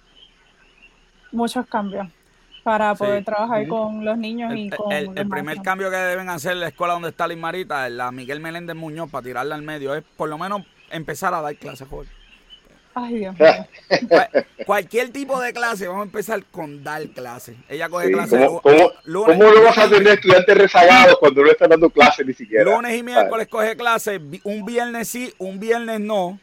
[1.31, 2.07] muchos cambios
[2.63, 6.53] para poder trabajar con los niños y con el, el primer cambio que deben hacer
[6.53, 9.95] en la escuela donde está Liz Marita, la Miguel Meléndez Muñoz, para tirarla al medio,
[9.95, 12.11] es por lo menos empezar a dar clases, Jorge.
[12.95, 14.17] Ay, Dios mío.
[14.65, 17.55] Cualquier tipo de clase, vamos a empezar con dar clases.
[17.67, 18.39] Ella coge clases.
[18.45, 22.63] ¿Cómo, cómo, lo vas a tener estudiantes rezagados cuando no están dando clases ni siquiera?
[22.65, 26.39] Lunes y miércoles coge clases, un viernes sí, un viernes no.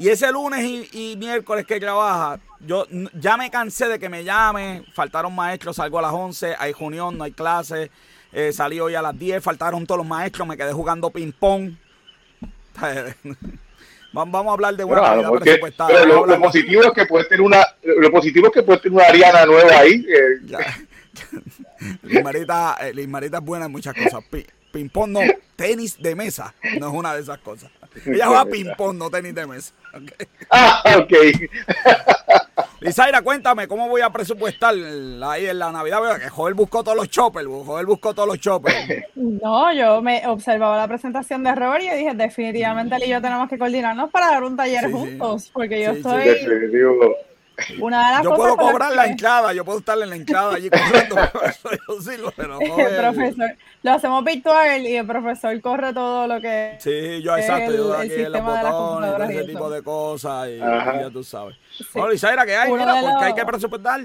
[0.00, 4.82] Y ese lunes y, miércoles que trabaja, yo ya me cansé de que me llame,
[4.94, 7.90] faltaron maestros, salgo a las 11, hay junión, no hay clase,
[8.32, 11.74] eh, salí hoy a las 10, faltaron todos los maestros, me quedé jugando ping-pong.
[14.14, 15.90] Vamos a hablar de una bueno, presupuestada.
[15.90, 19.06] Pero lo, positivo es que puede tener una, lo positivo es que puede tener una
[19.06, 20.02] Ariana nueva ahí.
[20.08, 20.40] Eh.
[22.24, 24.24] Marita, eh, es buena en muchas cosas.
[24.72, 25.20] Ping-pong no,
[25.56, 27.70] tenis de mesa no es una de esas cosas.
[28.06, 29.72] Ella juega ping-pong, no tenis de mesa.
[29.94, 30.26] Okay.
[30.50, 31.12] Ah, ok.
[32.80, 36.18] Lizaira, cuéntame, ¿cómo voy a presupuestar ahí en la Navidad?
[36.18, 39.04] Que Joel buscó todos los choppers, Joel buscó todos los choppers.
[39.16, 43.50] No, yo me observaba la presentación de Robert y dije, definitivamente él y yo tenemos
[43.50, 46.24] que coordinarnos para dar un taller juntos, porque yo estoy...
[46.24, 47.16] Definitivo
[48.22, 51.16] yo puedo cobrar la entrada, yo puedo estar en la entrada allí corriendo,
[52.36, 53.50] pero profesor,
[53.82, 58.12] lo hacemos virtual y el profesor corre todo lo que Sí, yo exacto, yo aquí
[58.12, 61.56] en los botones, ese tipo de cosas y, ya tú sabes.
[61.76, 61.84] Sí.
[61.94, 62.70] Bueno, Isaira, ¿qué hay?
[62.70, 64.00] Mira, porque hay que presupuestar.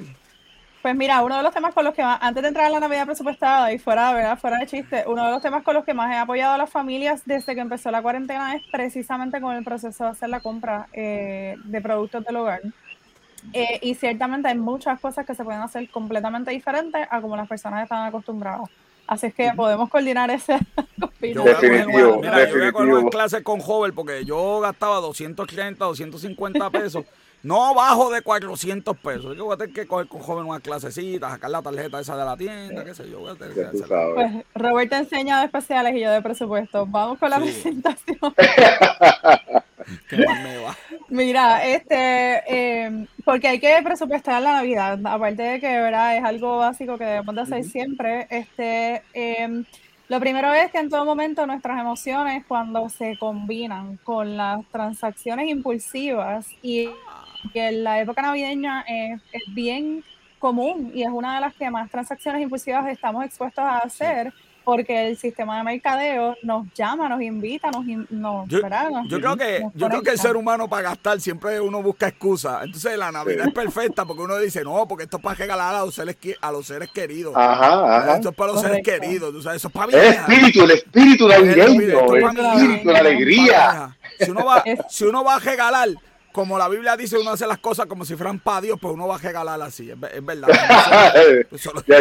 [0.82, 2.80] Pues mira, uno de los temas con los que más, antes de entrar a la
[2.80, 4.38] Navidad presupuestada y fuera, ¿verdad?
[4.38, 6.70] fuera de chiste, uno de los temas con los que más he apoyado a las
[6.70, 10.88] familias desde que empezó la cuarentena es precisamente con el proceso de hacer la compra
[10.94, 12.62] eh, de productos del hogar.
[13.52, 17.48] Eh, y ciertamente hay muchas cosas que se pueden hacer completamente diferentes a como las
[17.48, 18.70] personas están acostumbradas.
[19.08, 20.58] Así es que podemos coordinar ese.
[21.22, 21.60] yo voy a
[22.18, 27.06] mira, yo voy a clases con Joven porque yo gastaba 230, 250 pesos
[27.46, 29.38] no bajo de 400 pesos.
[29.38, 32.26] Yo voy a tener que coger con joven una clasecita, sacar la tarjeta esa de
[32.26, 33.20] la tienda, qué sé yo.
[33.20, 33.84] Voy a tener que
[34.16, 36.88] pues Roberto enseña de especiales y yo de presupuesto.
[36.88, 38.18] Vamos con la presentación.
[41.10, 46.16] Mira, este, eh, porque hay que presupuestar la Navidad, aparte de que ¿verdad?
[46.16, 48.28] es algo básico que debemos de hacer siempre.
[48.30, 49.64] Este, eh,
[50.08, 55.50] lo primero es que en todo momento nuestras emociones, cuando se combinan con las transacciones
[55.50, 56.88] impulsivas y
[57.52, 60.04] que en la época navideña es, es, bien
[60.38, 64.32] común y es una de las que más transacciones impulsivas estamos expuestos a hacer
[64.66, 68.60] porque el sistema de mercadeo nos llama, nos invita, nos, nos, yo,
[69.08, 72.64] yo creo que yo creo que el ser humano para gastar siempre uno busca excusas.
[72.66, 75.86] Entonces la Navidad es perfecta porque uno dice, "No, porque esto es para regalar a
[75.86, 78.16] los seres a los seres queridos." Ajá, ajá.
[78.16, 81.28] Esto es para los seres queridos, tú sabes, eso es para El espíritu, el espíritu
[81.28, 83.98] navideño, el espíritu, la alegría.
[84.20, 85.90] Si uno va si uno va a regalar
[86.36, 89.08] como la Biblia dice, uno hace las cosas como si fueran para Dios, pues uno
[89.08, 90.50] va a regalar así, es, verdad.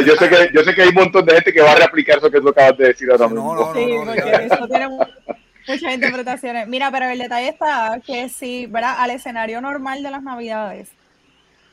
[0.05, 2.18] yo, sé que, yo sé que hay un montón de gente que va a reaplicar
[2.18, 3.55] eso que tú acabas de decir ahora mismo.
[3.55, 6.66] No, no, sí, porque eso tiene muchas interpretaciones.
[6.66, 8.97] Mira, pero el detalle está que si, ¿verdad?
[8.99, 10.88] Al escenario normal de las Navidades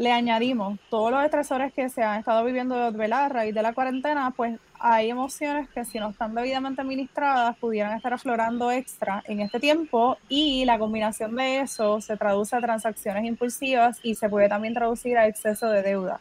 [0.01, 3.25] le añadimos todos los estresores que se han estado viviendo ¿verdad?
[3.25, 7.95] a raíz de la cuarentena, pues hay emociones que si no están debidamente administradas pudieran
[7.95, 13.25] estar aflorando extra en este tiempo y la combinación de eso se traduce a transacciones
[13.25, 16.19] impulsivas y se puede también traducir a exceso de deuda.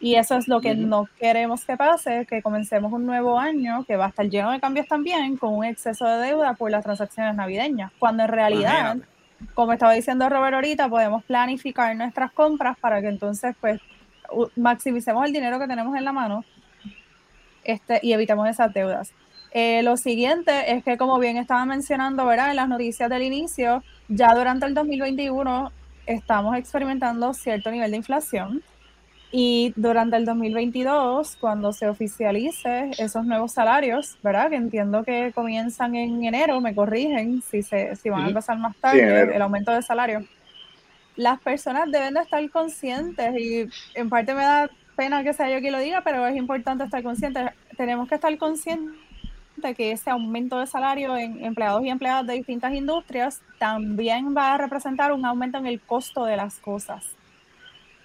[0.00, 3.96] Y eso es lo que no queremos que pase, que comencemos un nuevo año que
[3.96, 7.34] va a estar lleno de cambios también con un exceso de deuda por las transacciones
[7.34, 8.96] navideñas, cuando en realidad,
[9.54, 13.80] como estaba diciendo Robert ahorita, podemos planificar nuestras compras para que entonces pues
[14.56, 16.44] maximicemos el dinero que tenemos en la mano
[17.64, 19.12] este, y evitemos esas deudas.
[19.52, 22.50] Eh, lo siguiente es que, como bien estaba mencionando, ¿verdad?
[22.50, 25.72] En las noticias del inicio, ya durante el 2021
[26.06, 28.62] estamos experimentando cierto nivel de inflación
[29.30, 34.48] y durante el 2022, cuando se oficialice esos nuevos salarios, ¿verdad?
[34.48, 38.74] Que entiendo que comienzan en enero, me corrigen si, se, si van a empezar más
[38.76, 40.24] tarde, el aumento de salario.
[41.16, 45.60] Las personas deben de estar conscientes y en parte me da pena que sea yo
[45.60, 47.52] quien lo diga, pero es importante estar consciente.
[47.76, 48.96] Tenemos que estar conscientes
[49.56, 54.54] de que ese aumento de salario en empleados y empleadas de distintas industrias también va
[54.54, 57.17] a representar un aumento en el costo de las cosas.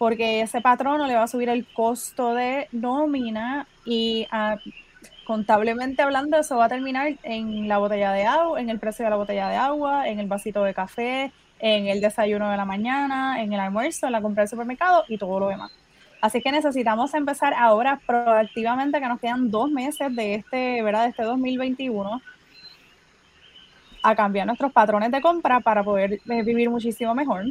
[0.03, 4.57] Porque ese patrono le va a subir el costo de nómina y ah,
[5.25, 9.11] contablemente hablando eso va a terminar en la botella de agua, en el precio de
[9.11, 13.41] la botella de agua, en el vasito de café, en el desayuno de la mañana,
[13.41, 15.71] en el almuerzo, en la compra del supermercado y todo lo demás.
[16.19, 21.03] Así que necesitamos empezar ahora proactivamente, que nos quedan dos meses de este, ¿verdad?
[21.03, 22.21] De este 2021,
[24.03, 27.45] a cambiar nuestros patrones de compra para poder eh, vivir muchísimo mejor.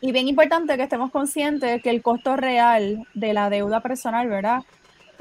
[0.00, 4.62] Y bien importante que estemos conscientes que el costo real de la deuda personal, ¿verdad?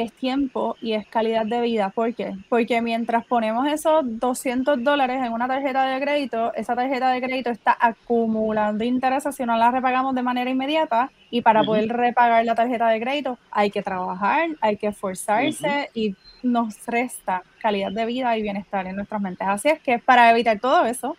[0.04, 1.90] es tiempo y es calidad de vida.
[1.90, 2.36] ¿Por qué?
[2.48, 7.50] Porque mientras ponemos esos 200 dólares en una tarjeta de crédito, esa tarjeta de crédito
[7.50, 11.12] está acumulando intereses si no la repagamos de manera inmediata.
[11.32, 16.16] Y para poder repagar la tarjeta de crédito hay que trabajar, hay que esforzarse y
[16.42, 19.48] nos resta calidad de vida y bienestar en nuestras mentes.
[19.48, 21.18] Así es que para evitar todo eso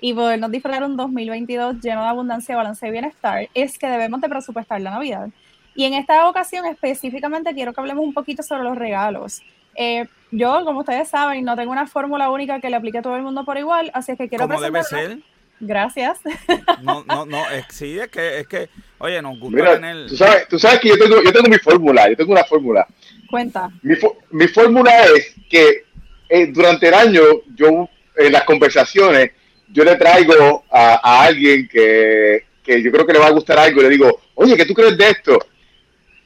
[0.00, 4.28] y podernos disfrutar un 2022 lleno de abundancia, balance y bienestar, es que debemos de
[4.28, 5.28] presupuestar la Navidad.
[5.74, 9.42] Y en esta ocasión específicamente quiero que hablemos un poquito sobre los regalos.
[9.74, 13.16] Eh, yo, como ustedes saben, no tengo una fórmula única que le aplique a todo
[13.16, 15.18] el mundo por igual, así es que quiero Como debe ser.
[15.60, 16.20] Gracias.
[16.82, 20.06] No, no, no, es, sí, es que, es que, oye, nos gusta tener...
[20.06, 22.86] Tú sabes, tú sabes que yo tengo, yo tengo mi fórmula, yo tengo una fórmula.
[23.30, 23.70] Cuenta.
[23.82, 23.94] Mi,
[24.30, 25.84] mi fórmula es que
[26.28, 27.22] eh, durante el año,
[27.54, 29.32] yo, en las conversaciones,
[29.68, 33.58] yo le traigo a, a alguien que, que yo creo que le va a gustar
[33.58, 35.38] algo y le digo, oye, ¿qué tú crees de esto?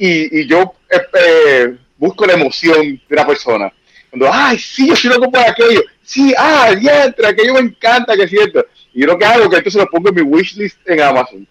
[0.00, 3.72] y, y yo eh, eh, busco la emoción de una persona.
[4.08, 5.82] Cuando, ay, sí, yo soy loco por aquello.
[6.02, 8.64] Sí, ah, diantre, aquello me encanta, que es cierto.
[8.94, 11.46] Y yo lo que hago es que entonces lo pongo en mi wishlist en Amazon.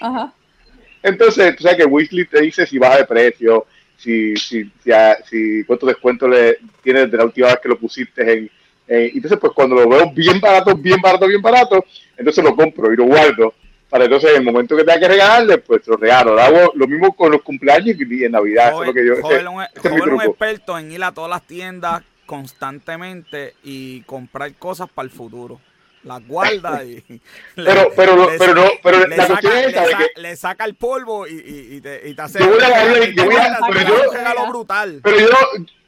[0.00, 0.32] Ajá.
[1.02, 3.66] Entonces, tú sabes que wishlist te dice si baja de precio,
[3.96, 4.90] si, si, si,
[5.30, 8.50] si cuánto descuento le tienes de la última vez que lo pusiste en.
[8.90, 11.84] Entonces, pues cuando lo veo bien barato, bien barato, bien barato,
[12.16, 13.54] entonces lo compro y lo guardo
[13.90, 16.34] para entonces en el momento que tenga que regalarle, pues lo regalo.
[16.34, 18.72] Lo hago lo mismo con los cumpleaños y en Navidad.
[18.72, 24.54] Joven, que yo, un, un experto en ir a todas las tiendas constantemente y comprar
[24.54, 25.60] cosas para el futuro.
[26.02, 27.02] Las guarda y
[27.54, 31.26] pero pero no, pero no pero le, la saca, es que, le saca el polvo
[31.26, 34.08] y, y, y, te, y te hace yo voy a, yo voy a, pero yo,
[34.08, 35.28] un regalo brutal pero yo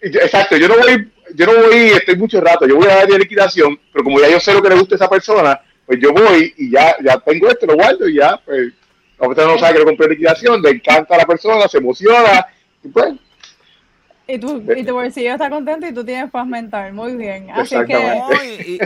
[0.03, 3.81] exacto yo no voy yo no voy estoy mucho rato yo voy a dar liquidación
[3.91, 6.55] pero como ya yo sé lo que le gusta a esa persona pues yo voy
[6.57, 8.73] y ya, ya tengo esto, lo guardo y ya, pues,
[9.19, 12.47] a usted no sabe que lo compré liquidación, le encanta a la persona, se emociona,
[12.83, 13.13] y pues.
[14.33, 17.51] Y tu, y tu bolsillo está contento y tú tienes paz mental, muy bien.
[17.51, 18.23] Así que.
[18.67, 18.81] y,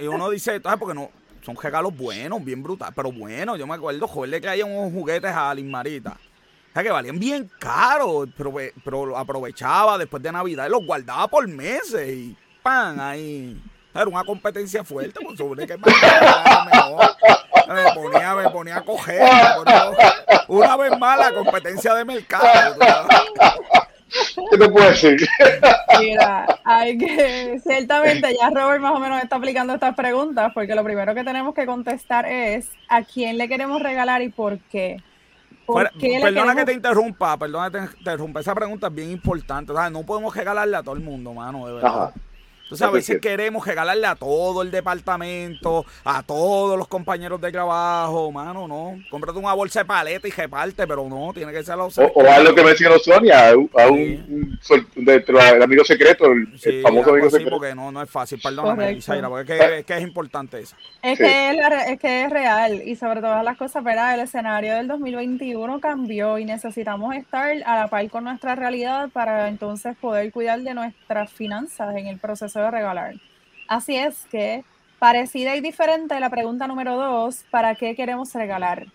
[0.00, 0.78] y, uno dice, ¿sabes?
[0.78, 1.10] Porque no,
[1.42, 5.32] son regalos buenos, bien brutales, pero bueno, yo me acuerdo, joder, le caían unos juguetes
[5.32, 6.10] a Marita.
[6.10, 8.54] O sea, que valían bien caros, pero,
[8.84, 13.60] pero aprovechaba después de Navidad y los guardaba por meses y pan ahí.
[13.92, 15.84] Era una competencia fuerte, pues sobre que me
[17.94, 19.28] ponía, me ponía a coger.
[20.46, 22.76] Una vez más la competencia de mercado.
[24.50, 25.28] ¿Qué te puedo decir?
[25.98, 30.84] Mira, hay que, ciertamente ya Robert más o menos está aplicando estas preguntas, porque lo
[30.84, 35.02] primero que tenemos que contestar es a quién le queremos regalar y por qué.
[35.66, 38.40] perdona que te interrumpa, perdona que te interrumpa.
[38.40, 39.72] Esa pregunta es bien importante.
[39.90, 42.12] no podemos regalarle a todo el mundo, mano, de verdad.
[42.66, 48.32] Entonces a veces queremos regalarle a todo el departamento, a todos los compañeros de trabajo,
[48.32, 48.98] mano, no.
[49.08, 51.96] Cómprate una bolsa de paleta y reparte, pero no, tiene que ser los...
[51.96, 57.30] O, o a lo que mencionó Sonia, a un, el amigo secreto, el, famoso amigo
[57.30, 57.50] secreto.
[57.56, 60.74] porque no, no es fácil, perdóname, Isaira, porque es que, es, que es importante eso.
[61.02, 64.14] Es, que es, es que es real y sobre todas las cosas, ¿verdad?
[64.14, 69.46] El escenario del 2021 cambió y necesitamos estar a la par con nuestra realidad para
[69.48, 73.14] entonces poder cuidar de nuestras finanzas en el proceso de regalar.
[73.68, 74.64] Así es que,
[74.98, 78.86] parecida y diferente la pregunta número dos, ¿para qué queremos regalar?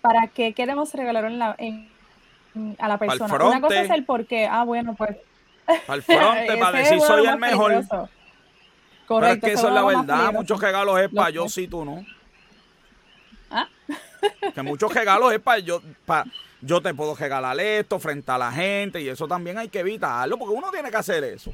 [0.00, 1.56] ¿Para qué queremos regalar en la,
[2.78, 3.46] a la persona?
[3.46, 4.46] Una cosa es el por qué.
[4.46, 5.16] Ah, bueno, pues...
[5.86, 7.86] Al fronte, para decir soy el mejor.
[7.86, 8.08] Correcto.
[9.08, 10.32] Pero es que eso es la verdad.
[10.32, 12.04] Muchos regalos es para yo, si tú no.
[13.50, 13.68] ¿Ah?
[14.54, 16.24] que muchos regalos es para yo, para
[16.60, 20.38] yo te puedo regalar esto frente a la gente y eso también hay que evitarlo
[20.38, 21.52] porque uno tiene que hacer eso.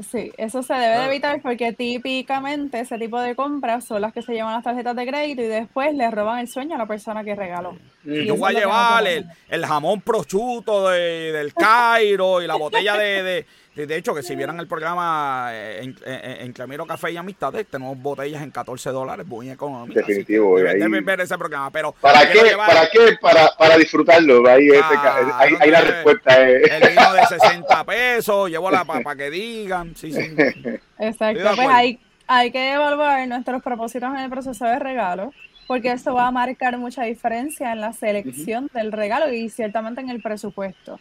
[0.00, 4.22] Sí, eso se debe de evitar porque típicamente ese tipo de compras son las que
[4.22, 7.24] se llevan las tarjetas de crédito y después le roban el sueño a la persona
[7.24, 7.76] que regaló.
[8.04, 13.22] Y yo voy a llevar el, jamón prosciutto de, del Cairo y la botella de,
[13.22, 18.00] de hecho, que si vieran el programa eh, en, en, Clamiro Café y Amistades, tenemos
[18.00, 19.98] botellas en 14 dólares, muy económico.
[19.98, 20.58] Definitivo.
[20.58, 21.70] Deben, ver ese programa.
[21.70, 22.56] Pero ¿Para qué?
[22.56, 23.16] ¿Para qué?
[23.20, 24.48] Para, para disfrutarlo.
[24.48, 26.70] Ahí, ah, ahí, la respuesta es.
[26.70, 29.94] El vino de 60 pesos, llevo la para que digan.
[29.94, 30.20] Sí, sí.
[30.98, 31.42] Exacto.
[31.54, 35.32] Pues hay, hay que evaluar nuestros propósitos en el proceso de regalo
[35.66, 40.10] porque eso va a marcar mucha diferencia en la selección del regalo y ciertamente en
[40.10, 41.00] el presupuesto.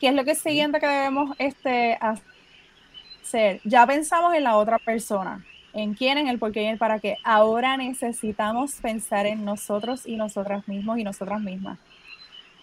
[0.00, 3.60] ¿Qué es lo que siguiente que debemos este, hacer?
[3.64, 6.78] Ya pensamos en la otra persona, en quién, en el por qué y en el
[6.78, 7.16] para qué.
[7.24, 11.78] Ahora necesitamos pensar en nosotros y nosotras mismos y nosotras mismas.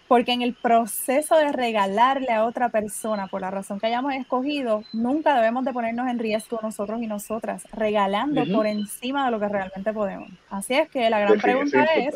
[0.08, 4.84] Porque en el proceso de regalarle a otra persona, por la razón que hayamos escogido,
[4.92, 9.48] nunca debemos de ponernos en riesgo nosotros y nosotras, regalando por encima de lo que
[9.48, 10.28] realmente podemos.
[10.50, 12.14] Así es que la gran pregunta es,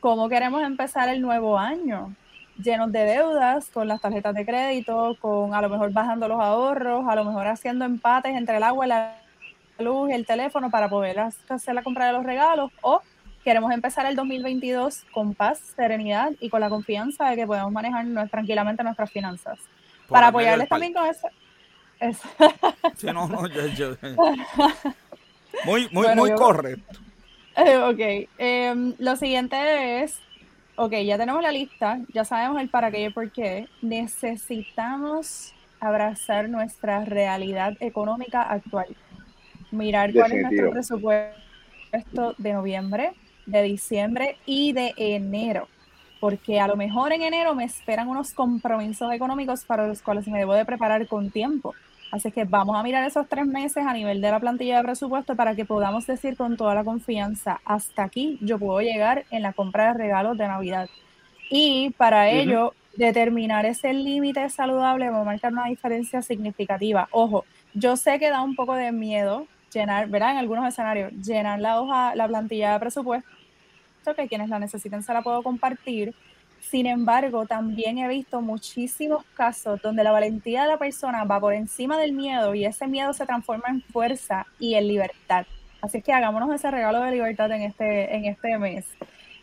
[0.00, 2.12] ¿cómo queremos empezar el nuevo año?
[2.56, 7.06] Llenos de deudas con las tarjetas de crédito, con a lo mejor bajando los ahorros,
[7.08, 9.16] a lo mejor haciendo empates entre el agua, la
[9.78, 13.00] luz y el teléfono para poder hacer la compra de los regalos o
[13.44, 18.06] queremos empezar el 2022 con paz, serenidad y con la confianza de que podemos manejar
[18.28, 19.58] tranquilamente nuestras finanzas.
[20.08, 21.28] para apoyarles también con eso.
[22.96, 23.96] Sí, no, no, yo,
[25.64, 26.98] Muy, muy, muy correcto.
[27.90, 28.28] ok.
[28.38, 30.18] Em, lo siguiente es
[30.76, 35.54] ok, ya tenemos la lista, ya sabemos el para qué y el por qué, necesitamos
[35.80, 38.86] abrazar nuestra realidad económica actual.
[39.70, 43.12] Mirar cuál es nuestro presupuesto de noviembre,
[43.46, 45.68] de diciembre y de enero.
[46.20, 50.38] Porque a lo mejor en enero me esperan unos compromisos económicos para los cuales me
[50.38, 51.74] debo de preparar con tiempo.
[52.12, 55.34] Así que vamos a mirar esos tres meses a nivel de la plantilla de presupuesto
[55.34, 59.54] para que podamos decir con toda la confianza, hasta aquí yo puedo llegar en la
[59.54, 60.90] compra de regalos de Navidad.
[61.48, 67.08] Y para ello, determinar ese límite saludable va a marcar una diferencia significativa.
[67.12, 71.60] Ojo, yo sé que da un poco de miedo llenar, verá, en algunos escenarios, llenar
[71.60, 73.26] la hoja, la plantilla de presupuesto,
[74.14, 76.14] que quienes la necesiten se la puedo compartir
[76.70, 81.52] sin embargo, también he visto muchísimos casos donde la valentía de la persona va por
[81.52, 85.44] encima del miedo y ese miedo se transforma en fuerza y en libertad.
[85.82, 88.86] Así que hagámonos ese regalo de libertad en este, en este mes.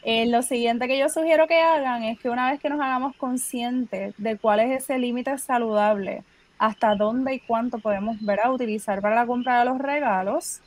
[0.04, 3.16] Eh, lo siguiente que yo sugiero que hagan es que una vez que nos hagamos
[3.18, 6.24] conscientes de cuál es ese límite saludable,
[6.58, 10.62] hasta dónde y cuánto podemos ver a utilizar para la compra de los regalos,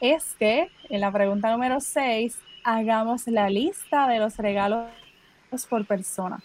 [0.00, 4.86] es que en la pregunta número 6 hagamos la lista de los regalos
[5.68, 6.38] por persona.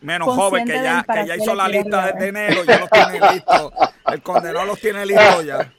[0.00, 3.72] Menos joven que ya, que ya hizo la lista desde enero, ya los tiene listos.
[4.06, 5.72] El condenado los tiene listos ya.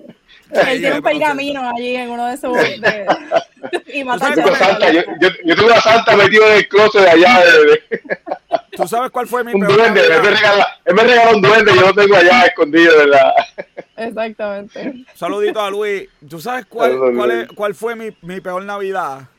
[0.69, 2.53] Él tiene un pergamino allí en uno de sus.
[2.53, 3.05] De,
[3.87, 7.39] y mata santa, yo, yo, yo, tuve una santa metido en el closet de allá.
[7.39, 8.01] De,
[8.75, 11.73] ¿Tú sabes cuál fue mi Un duende, él me, regaló, él me regaló un duende,
[11.73, 13.33] yo lo tengo allá escondido, ¿verdad?
[13.95, 15.05] Exactamente.
[15.15, 16.09] Saludito a Luis.
[16.29, 19.29] ¿Tú sabes cuál, cuál, es, cuál fue mi, mi peor Navidad?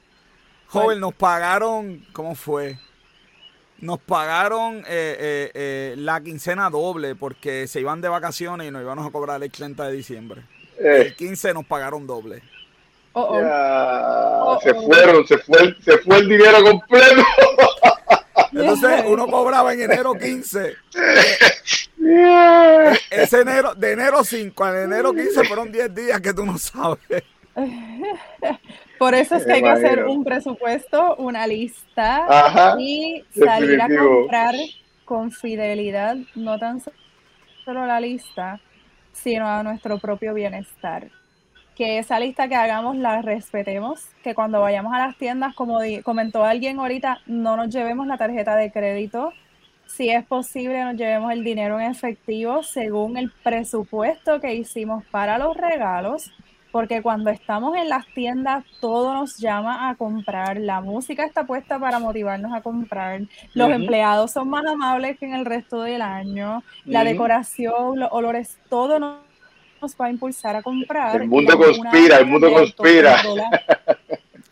[0.69, 2.79] Joven, nos pagaron, ¿cómo fue?
[3.83, 8.81] Nos pagaron eh, eh, eh, la quincena doble porque se iban de vacaciones y nos
[8.81, 10.43] íbamos a cobrar el 30 de diciembre.
[10.79, 12.45] El 15 nos pagaron doble.
[14.63, 17.25] se fueron, se fue, se fue el dinero completo.
[18.53, 20.77] Entonces uno cobraba en enero 15.
[23.11, 27.25] Ese enero, de enero 5 a enero 15 fueron 10 días que tú no sabes.
[29.03, 34.55] Por eso es que hay que hacer un presupuesto, una lista y salir a comprar
[35.05, 36.81] con fidelidad, no tan
[37.65, 38.61] solo la lista,
[39.11, 41.09] sino a nuestro propio bienestar.
[41.75, 46.45] Que esa lista que hagamos la respetemos, que cuando vayamos a las tiendas, como comentó
[46.45, 49.33] alguien ahorita, no nos llevemos la tarjeta de crédito.
[49.85, 55.39] Si es posible, nos llevemos el dinero en efectivo según el presupuesto que hicimos para
[55.39, 56.31] los regalos
[56.73, 61.79] porque cuando estamos en las tiendas todo nos llama a comprar, la música está puesta
[61.79, 63.21] para motivarnos a comprar,
[63.55, 68.59] los empleados son más amables que en el resto del año, la decoración, los olores,
[68.71, 69.19] todo nos,
[70.01, 71.21] va a impulsar a comprar.
[71.21, 73.17] El mundo conspira, el mundo conspira.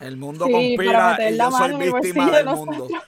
[0.00, 2.88] El mundo conspira y yo soy víctima del mundo.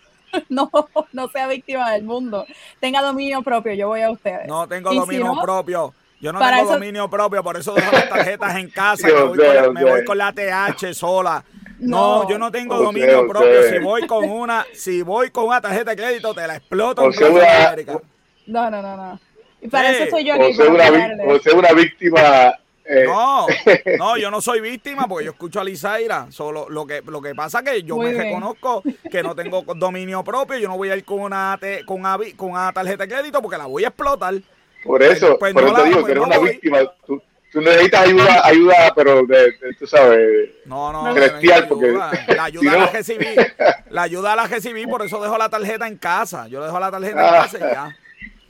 [0.48, 0.70] No,
[1.12, 2.46] no sea víctima del mundo.
[2.80, 4.46] Tenga dominio propio, yo voy a ustedes.
[4.46, 5.92] No tengo dominio propio.
[6.22, 9.08] Yo no tengo dominio propio, por eso dejo las tarjetas en casa.
[9.72, 11.44] me, voy con la, TH sola.
[11.80, 13.68] No, yo no tengo dominio propio.
[13.68, 17.66] Si voy con una, si voy con una tarjeta de crédito, te la exploto en
[17.66, 18.00] América.
[18.46, 19.20] No, no, no, no.
[19.60, 20.52] Y para eso soy yo aquí.
[20.52, 22.54] O sea, una, víctima
[22.84, 23.04] eh.
[23.04, 23.46] No,
[23.98, 26.28] no, yo no soy víctima porque yo escucho a Lizaira.
[26.30, 30.58] Solo lo que lo que pasa que yo me reconozco que no tengo dominio propio.
[30.58, 32.02] Yo no voy a ir con una, con
[32.36, 34.34] con una tarjeta de crédito porque la voy a explotar.
[34.82, 36.78] Por eso, pues por eso te digo pues que eres una víctima.
[37.06, 37.22] Tú,
[37.52, 42.86] tú, necesitas ayuda, ayuda, pero de, tú sabes, no, no, celestial, porque la ayuda la
[42.92, 43.26] recibí,
[43.90, 46.48] la ayuda la recibí, por eso dejo la tarjeta en casa.
[46.48, 47.96] Yo dejo la tarjeta en casa y ya.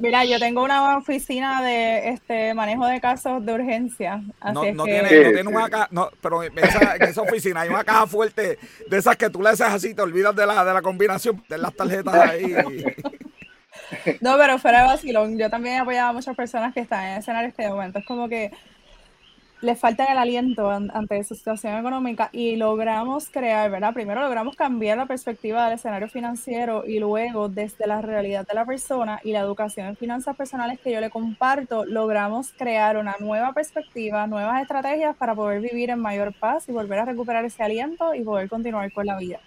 [0.02, 4.20] Mira, yo tengo una oficina de este manejo de casos de urgencia.
[4.40, 4.90] Así no, es no, que...
[4.90, 8.08] tiene, no tiene una caja, no, pero en esa, en esa, oficina hay una caja
[8.08, 8.58] fuerte
[8.88, 11.56] de esas que tú le haces así, te olvidas de la, de la combinación de
[11.56, 12.52] las tarjetas ahí.
[14.20, 17.18] No, pero fuera de vacilón, yo también he apoyado a muchas personas que están en
[17.18, 18.52] escenarios que de momento es como que
[19.60, 23.94] les falta el aliento ante su situación económica y logramos crear, ¿verdad?
[23.94, 28.66] Primero logramos cambiar la perspectiva del escenario financiero y luego desde la realidad de la
[28.66, 33.52] persona y la educación en finanzas personales que yo le comparto, logramos crear una nueva
[33.52, 38.14] perspectiva, nuevas estrategias para poder vivir en mayor paz y volver a recuperar ese aliento
[38.14, 39.38] y poder continuar con la vida.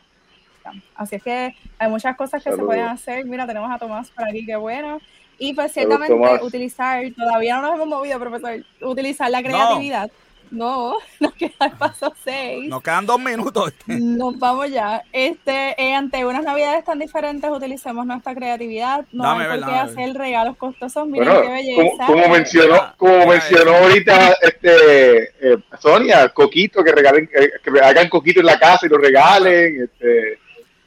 [0.95, 3.25] Así es que hay muchas cosas que se pueden hacer.
[3.25, 4.99] Mira, tenemos a Tomás por aquí, qué bueno.
[5.37, 10.09] Y pues ciertamente utilizar, todavía no nos hemos movido, profesor, utilizar la creatividad.
[10.51, 12.69] No, nos queda el paso 6.
[12.69, 13.73] Nos quedan dos minutos.
[13.87, 15.03] Nos vamos ya.
[15.11, 19.05] Este, eh, ante unas navidades tan diferentes, utilicemos nuestra creatividad.
[19.11, 21.07] No hay por qué hacer regalos costosos.
[21.07, 22.05] Miren qué belleza.
[22.05, 28.39] Como, mencionó, como mencionó ahorita este, eh, Sonia, Coquito, que regalen, eh, que hagan Coquito
[28.39, 29.83] en la casa y lo regalen.
[29.83, 30.44] Este,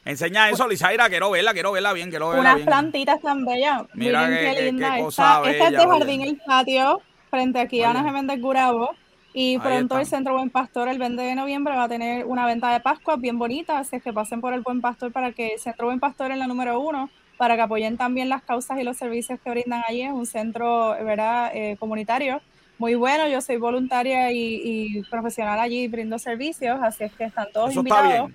[0.09, 2.65] Enseña eso, Lizaira, quiero verla, quiero verla bien, quiero verla Unas bien.
[2.65, 3.83] plantitas tan bellas.
[3.93, 5.43] Mira Miren qué, linda esta.
[5.47, 8.89] esta es de Jardín El Patio, frente aquí a Ana Jiménez Gurabo.
[9.33, 12.73] Y pronto el Centro Buen Pastor, el 20 de noviembre, va a tener una venta
[12.73, 15.59] de Pascua bien bonita, así es que pasen por el Buen Pastor para que el
[15.59, 18.97] Centro Buen Pastor es la número uno, para que apoyen también las causas y los
[18.97, 20.01] servicios que brindan allí.
[20.01, 21.51] Es un centro ¿verdad?
[21.53, 22.41] Eh, comunitario
[22.79, 23.27] muy bueno.
[23.27, 28.31] Yo soy voluntaria y, profesional allí, brindo servicios, así es que están todos invitados.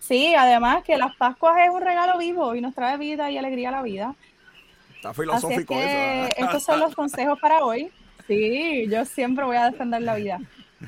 [0.00, 3.68] Sí, además que las Pascuas es un regalo vivo y nos trae vida y alegría
[3.68, 4.14] a la vida.
[4.96, 6.34] Está filosófico eso.
[6.36, 7.90] Estos son los consejos para hoy.
[8.26, 10.40] Sí, yo siempre voy a defender la vida.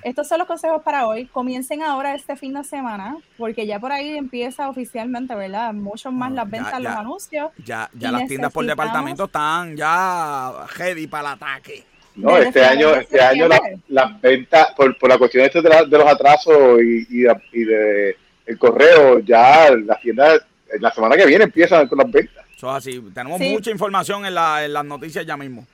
[0.03, 1.27] Estos son los consejos para hoy.
[1.27, 5.75] Comiencen ahora este fin de semana, porque ya por ahí empieza oficialmente, ¿verdad?
[5.75, 7.51] Mucho más las ventas, los anuncios.
[7.65, 11.85] Ya, ya las tiendas por departamento están ya ready para el ataque.
[12.15, 13.49] No, este año, este año
[13.89, 18.17] las ventas, por, por la cuestión de, de, los atrasos y, y de
[18.47, 20.43] el correo, ya las tiendas,
[20.81, 22.45] la semana que viene empiezan con las ventas.
[22.57, 23.01] Eso es así.
[23.15, 25.67] Tenemos mucha información en, la, en, las noticias ya mismo.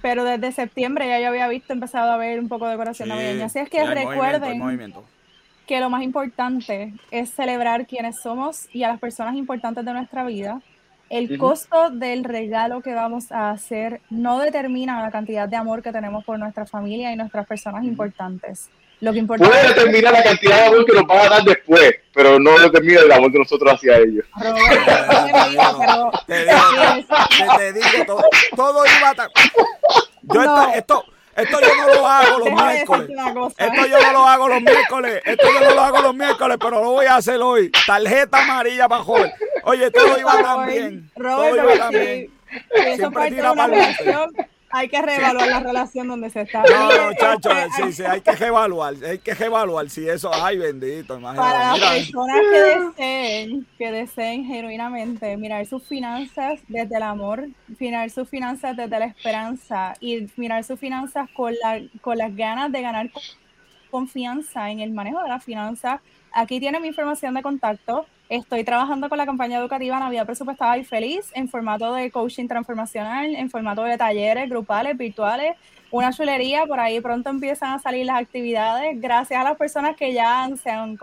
[0.00, 3.46] Pero desde septiembre ya yo había visto, empezado a ver un poco de decoración navideña.
[3.46, 4.94] Así es que recuerden
[5.66, 10.24] que lo más importante es celebrar quiénes somos y a las personas importantes de nuestra
[10.24, 10.60] vida
[11.12, 15.92] el costo del regalo que vamos a hacer no determina la cantidad de amor que
[15.92, 18.70] tenemos por nuestra familia y nuestras personas importantes.
[19.02, 21.92] Lo que importa Puede determinar la cantidad de amor que nos van a dar después,
[22.14, 24.24] pero no determina el amor de nosotros hacia ellos.
[27.56, 28.22] te digo, todo,
[28.54, 29.28] todo iba a...
[30.22, 33.08] Yo esto, esto yo no lo hago los miércoles.
[33.58, 35.22] Esto yo no lo hago los miércoles.
[35.24, 37.72] Esto yo no lo hago los miércoles, pero lo voy a hacer hoy.
[37.84, 39.32] Tarjeta amarilla para joven.
[39.64, 41.10] Oye, todo iba tan bien.
[41.16, 42.30] Todo iba tan bien.
[42.94, 44.28] Siempre tira para
[44.72, 46.62] hay que reevaluar la relación donde se está.
[46.62, 51.50] No, chacho, sí, sí, hay que reevaluar, hay que reevaluar si eso, ay, bendito, imagínate.
[51.50, 57.48] Para las personas que deseen, que deseen genuinamente mirar sus finanzas desde el amor,
[57.78, 62.72] mirar sus finanzas desde la esperanza y mirar sus finanzas con, la, con las ganas
[62.72, 63.10] de ganar
[63.90, 66.00] confianza en el manejo de las finanzas,
[66.32, 70.84] aquí tiene mi información de contacto Estoy trabajando con la campaña educativa Navidad Presupuestada y
[70.84, 75.54] Feliz en formato de coaching transformacional, en formato de talleres grupales, virtuales,
[75.90, 76.64] una chulería.
[76.64, 78.98] Por ahí pronto empiezan a salir las actividades.
[78.98, 80.96] Gracias a las personas que ya se han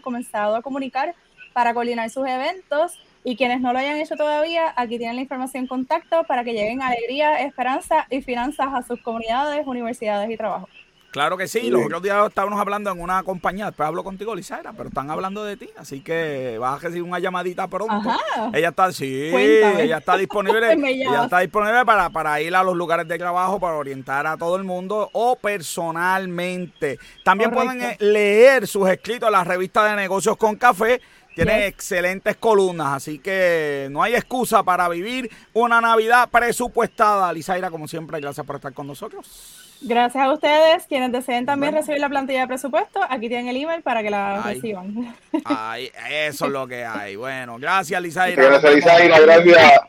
[0.00, 1.14] comenzado a comunicar
[1.52, 2.98] para coordinar sus eventos.
[3.22, 6.80] Y quienes no lo hayan hecho todavía, aquí tienen la información contacto para que lleguen
[6.80, 10.70] alegría, esperanza y finanzas a sus comunidades, universidades y trabajos.
[11.10, 14.72] Claro que sí, los otros días estábamos hablando en una compañía, después hablo contigo, Lizaira,
[14.72, 18.10] pero están hablando de ti, así que vas a recibir una llamadita pronto.
[18.52, 23.08] Ella está, sí, ella está disponible, ella está disponible para, para ir a los lugares
[23.08, 27.00] de trabajo, para orientar a todo el mundo o personalmente.
[27.24, 31.00] También pueden eh, leer sus escritos en la revista de negocios con café.
[31.34, 37.32] Tiene excelentes columnas, así que no hay excusa para vivir una Navidad presupuestada.
[37.32, 39.69] Lizaira, como siempre, gracias por estar con nosotros.
[39.82, 43.82] Gracias a ustedes, quienes deseen también recibir la plantilla de presupuesto, aquí tienen el email
[43.82, 45.16] para que la reciban.
[45.44, 47.16] Ay, eso es lo que hay.
[47.16, 48.42] Bueno, gracias Lizaira.
[48.42, 49.80] Gracias Lizaira, gracias.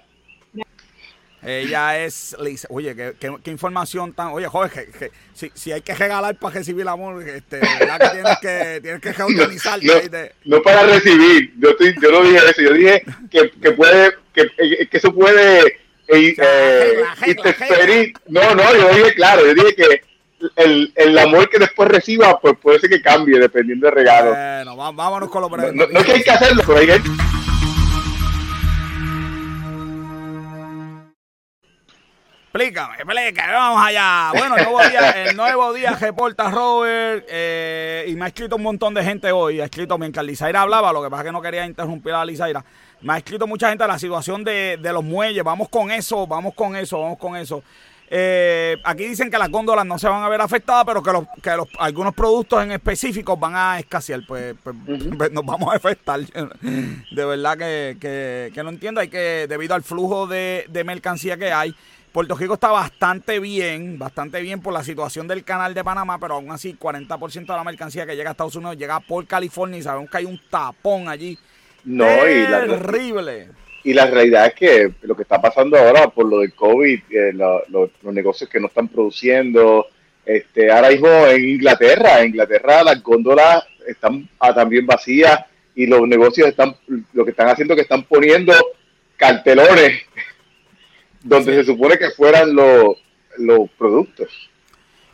[1.43, 2.67] Ella es Lisa.
[2.69, 3.13] Oye, ¿qué,
[3.43, 4.27] qué, información tan.
[4.27, 8.37] Oye, joven, que, si, si, hay que regalar para recibir amor, este, ¿verdad que tienes
[8.39, 10.33] que, tienes que reorganizarte?
[10.45, 11.53] No, no, para recibir.
[11.57, 12.61] Yo, estoy, yo no dije eso.
[12.61, 14.11] Yo dije que, que puede.
[14.33, 15.81] Que, que eso puede
[16.11, 20.01] eh, no, no, yo dije, claro, yo dije que
[20.55, 24.31] el, el, amor que después reciba, pues puede ser que cambie dependiendo del regalo.
[24.31, 27.01] Bueno, vámonos con lo no, no, no, que hay que hacerlo, pero hay que...
[32.53, 34.31] Explícame, explícame, vamos allá.
[34.33, 38.63] Bueno, el nuevo día, el nuevo día reporta Robert eh, y me ha escrito un
[38.63, 39.61] montón de gente hoy.
[39.61, 42.65] Ha escrito mientras Lizaira hablaba, lo que pasa es que no quería interrumpir a Lizaira.
[43.01, 45.43] Me ha escrito mucha gente a la situación de, los muelles.
[45.43, 47.63] Vamos con eso, vamos con eso, vamos con eso.
[48.13, 51.23] Eh, aquí dicen que las góndolas no se van a ver afectadas, pero que, los,
[51.41, 54.21] que los, algunos productos en específico van a escasear.
[54.27, 54.75] Pues, pues,
[55.17, 56.19] pues, nos vamos a afectar.
[56.19, 58.99] De verdad que, que, que, no entiendo.
[58.99, 61.73] Hay que, debido al flujo de, de mercancía que hay,
[62.11, 66.33] Puerto Rico está bastante bien, bastante bien por la situación del canal de Panamá, pero
[66.33, 69.83] aún así 40% de la mercancía que llega a Estados Unidos llega por California y
[69.83, 71.39] sabemos que hay un tapón allí
[71.83, 73.49] no, y la, terrible.
[73.83, 77.33] Y la realidad es que lo que está pasando ahora por lo del COVID, eh,
[77.33, 79.87] los negocios que no están produciendo,
[80.25, 86.07] este, ahora mismo en Inglaterra, en Inglaterra las góndolas están ah, también vacías y los
[86.07, 86.75] negocios están,
[87.13, 88.53] lo que están haciendo es que están poniendo
[89.17, 90.03] cartelones
[91.23, 92.97] donde se supone que fueran los,
[93.37, 94.50] los productos.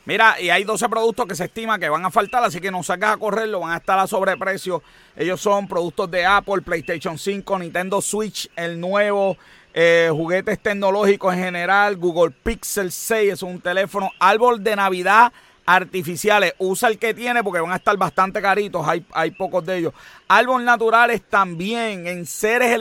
[0.07, 2.81] Mira, y hay 12 productos que se estima que van a faltar, así que no
[2.81, 4.81] sacas a correrlo, van a estar a sobreprecio.
[5.17, 9.35] Ellos son productos de Apple, PlayStation 5, Nintendo Switch, el nuevo,
[9.73, 15.33] eh, juguetes tecnológicos en general, Google Pixel 6 es un teléfono, árbol de Navidad
[15.65, 16.53] artificiales.
[16.57, 19.93] Usa el que tiene porque van a estar bastante caritos, hay, hay pocos de ellos.
[20.29, 22.79] Árboles naturales también, en seres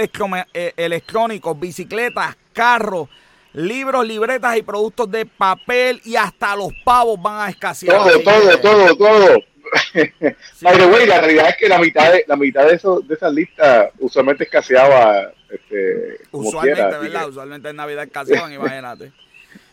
[0.55, 3.09] eh, electrónicos, bicicletas, carros
[3.57, 7.97] libros, libretas y productos de papel y hasta los pavos van a escasear.
[7.97, 9.39] Todo, todo, todo, todo.
[10.61, 14.45] la realidad es que la mitad de la mitad de eso de esa lista usualmente
[14.45, 17.29] escaseaba este, usualmente, ¿verdad?
[17.29, 19.13] Usualmente en Navidad escaseaban, imagínate.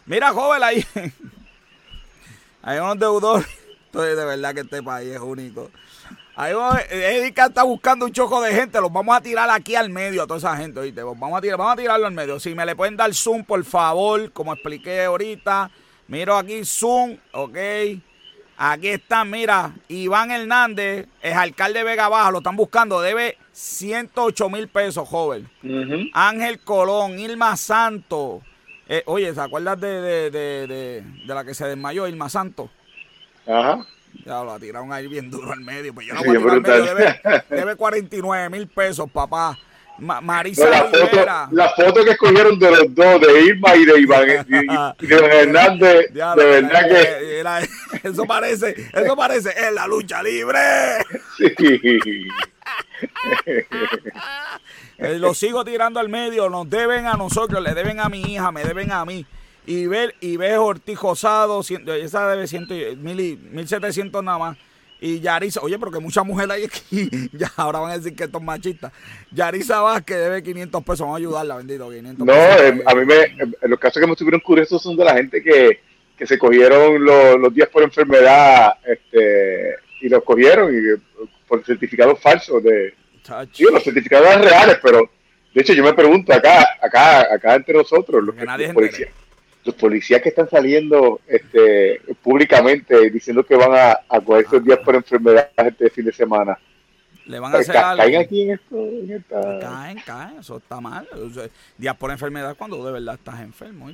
[0.05, 0.86] Mira, joven, ahí
[2.61, 3.47] hay unos deudores.
[3.86, 5.69] Entonces, de verdad que este país es único.
[6.36, 6.53] Ahí
[6.89, 10.27] Erika está buscando un choco de gente, los vamos a tirar aquí al medio a
[10.27, 11.03] toda esa gente, ¿oíste?
[11.03, 12.39] Vamos a, tirar, vamos a tirarlo al medio.
[12.39, 15.69] Si me le pueden dar zoom, por favor, como expliqué ahorita.
[16.07, 17.57] Miro aquí zoom, ok.
[18.57, 24.49] Aquí está, mira, Iván Hernández, es alcalde de Vega Baja, lo están buscando, debe 108
[24.49, 25.49] mil pesos, joven.
[26.13, 28.41] Ángel Colón, Ilma Santo.
[28.88, 32.69] Eh, oye, ¿se acuerdas de, de, de, de, la que se desmayó, Ilma Santo?
[33.47, 33.86] Ajá.
[34.26, 35.93] Ya lo tiraron ahí bien duro al medio.
[35.93, 36.95] Pues yo no voy a tirar al medio.
[36.95, 39.57] Debe, debe 49 mil pesos, papá.
[39.99, 44.28] Marisa la, foto, la foto que escogieron de los dos, de Irma y de Iván,
[44.99, 47.43] y, de Hernández, de verdad que...
[48.03, 50.59] eso parece, eso parece, es la lucha libre.
[51.38, 51.53] Sí.
[54.99, 58.51] Eh, lo sigo tirando al medio, nos deben a nosotros, le deben a mi hija,
[58.51, 59.26] me deben a mí.
[59.66, 64.57] Y ver, y ve Ortiz Josado, esa debe ciento, mil, mil setecientos nada más.
[64.99, 68.24] Y Yarisa, oye, pero que mucha mujer hay aquí, ya ahora van a decir que
[68.24, 68.91] esto es machista.
[69.32, 73.68] Yarisa Vázquez debe 500 pesos, vamos a ayudarla, bendito, 500 No, eh, a mí me,
[73.68, 75.82] los casos que me estuvieron curiosos son de la gente que,
[76.18, 82.20] que se cogieron los, los días por enfermedad este, y los cogieron y, por certificados
[82.22, 82.93] falsos de...
[83.51, 85.01] Sí, los certificados reales, pero
[85.53, 89.09] de hecho yo me pregunto acá, acá, acá entre nosotros, los, que, los policías
[89.66, 94.80] los policías que están saliendo este, públicamente diciendo que van a, a coger esos días
[94.80, 96.57] por enfermedad este fin de semana.
[97.26, 98.03] Le van a hacer algo.
[98.03, 98.76] Caen aquí en esto.
[99.61, 101.07] Caen, caen, eso está mal.
[101.78, 103.89] días por enfermedad cuando de verdad estás enfermo.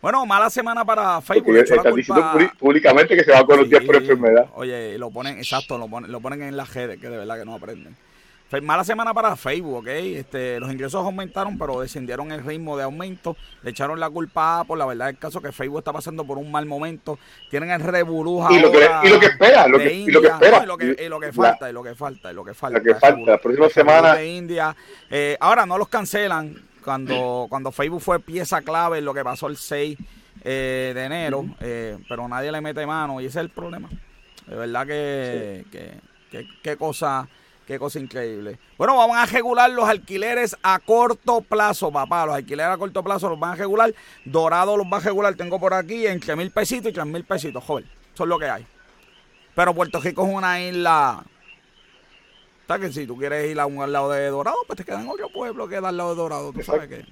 [0.00, 1.56] Bueno, mala semana para Facebook.
[1.56, 4.46] están diciendo públicamente que se van con los días por enfermedad.
[4.54, 7.44] Oye, lo ponen, exacto, lo ponen, lo ponen en las redes, que de verdad que
[7.44, 7.96] no aprenden.
[8.62, 9.86] Mala semana para Facebook, ¿ok?
[9.86, 13.36] Este, los ingresos aumentaron, pero descendieron el ritmo de aumento.
[13.62, 16.50] Le echaron la culpa por la verdad del caso que Facebook está pasando por un
[16.50, 17.16] mal momento.
[17.48, 18.52] Tienen el reburuja.
[18.52, 20.64] Y, lo que, y lo que espera, lo que, y lo que espera.
[20.64, 22.78] Y lo que, y lo que falta, y lo que falta, y lo que falta.
[22.78, 24.14] Lo que falta, la próxima semana.
[24.14, 24.74] De India.
[25.08, 26.56] Eh, ahora no los cancelan.
[26.84, 29.98] Cuando, cuando Facebook fue pieza clave en lo que pasó el 6
[30.42, 33.88] eh, de enero, eh, pero nadie le mete mano y ese es el problema.
[34.46, 37.28] De verdad que, que, que, que cosa
[37.70, 38.58] Qué cosa increíble.
[38.76, 42.26] Bueno, vamos a regular los alquileres a corto plazo, papá.
[42.26, 43.94] Los alquileres a corto plazo los van a regular.
[44.24, 45.36] Dorado los va a regular.
[45.36, 47.88] Tengo por aquí entre mil pesitos y tres mil pesitos, joven.
[48.12, 48.66] Eso es lo que hay.
[49.54, 51.22] Pero Puerto Rico es una isla.
[52.66, 55.00] ¿Sabes que si tú quieres ir a un al lado de Dorado, pues te queda
[55.00, 56.52] en otro pueblo que da al lado de Dorado.
[56.52, 57.06] Tú sabes que.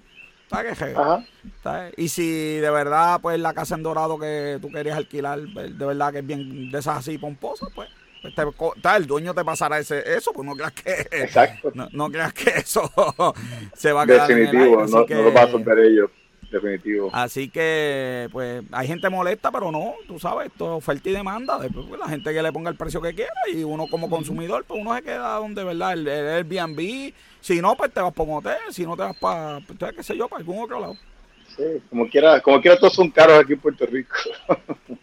[0.51, 2.03] ¿Sabes qué?
[2.03, 6.11] Y si de verdad, pues la casa en Dorado que tú querías alquilar, de verdad
[6.11, 7.89] que es bien de esas así pomposas, pues
[8.23, 10.91] el dueño te pasará ese, eso, pues no creas que.
[11.23, 11.73] Exacto.
[11.93, 12.91] No, creas que eso
[13.75, 14.29] se va a quedar.
[14.29, 16.11] Definitivo, no, no, lo va a soltar ellos.
[16.51, 17.11] Definitivo.
[17.13, 21.59] Así que, pues, hay gente molesta, pero no, tú sabes, esto es oferta y demanda.
[21.59, 24.65] Después, pues, la gente que le ponga el precio que quiera y uno como consumidor,
[24.67, 25.93] pues uno se queda donde, ¿verdad?
[25.93, 27.13] El, el Airbnb.
[27.41, 28.57] Si no, pues te vas para un hotel.
[28.71, 30.97] Si no, te vas para, pues, qué sé yo, para algún otro lado.
[31.55, 34.17] Sí, como quiera, como quiera, todos son caros aquí en Puerto Rico.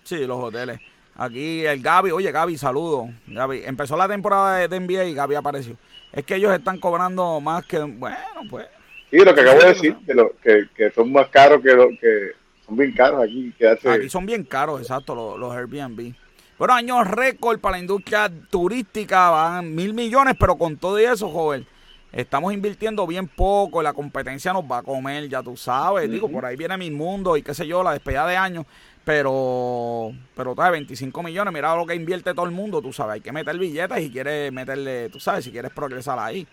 [0.03, 0.80] sí, los hoteles.
[1.16, 3.09] Aquí el Gaby, oye Gaby, saludo.
[3.28, 5.78] Gaby, empezó la temporada de, NBA y Gaby apareció.
[6.11, 8.18] Es que ellos están cobrando más que, bueno,
[8.49, 8.68] pues.
[9.09, 11.89] Sí, lo que acabo de decir, que, lo, que, que, son más caros que lo
[11.89, 12.32] que
[12.66, 13.53] son bien caros aquí.
[13.88, 16.13] Aquí son bien caros, exacto, los, los Airbnb.
[16.57, 21.68] Bueno, años récord para la industria turística, van mil millones, pero con todo eso, joven,
[22.11, 26.09] estamos invirtiendo bien poco, la competencia nos va a comer, ya tú sabes.
[26.09, 28.66] Digo, por ahí viene mi mundo y qué sé yo, la despedida de años.
[29.06, 30.72] Pero, pero, ¿sabes?
[30.72, 34.03] 25 millones, mira lo que invierte todo el mundo, tú sabes, hay que meter billetes
[34.03, 36.45] y quieres meterle, tú sabes, si quieres progresar ahí.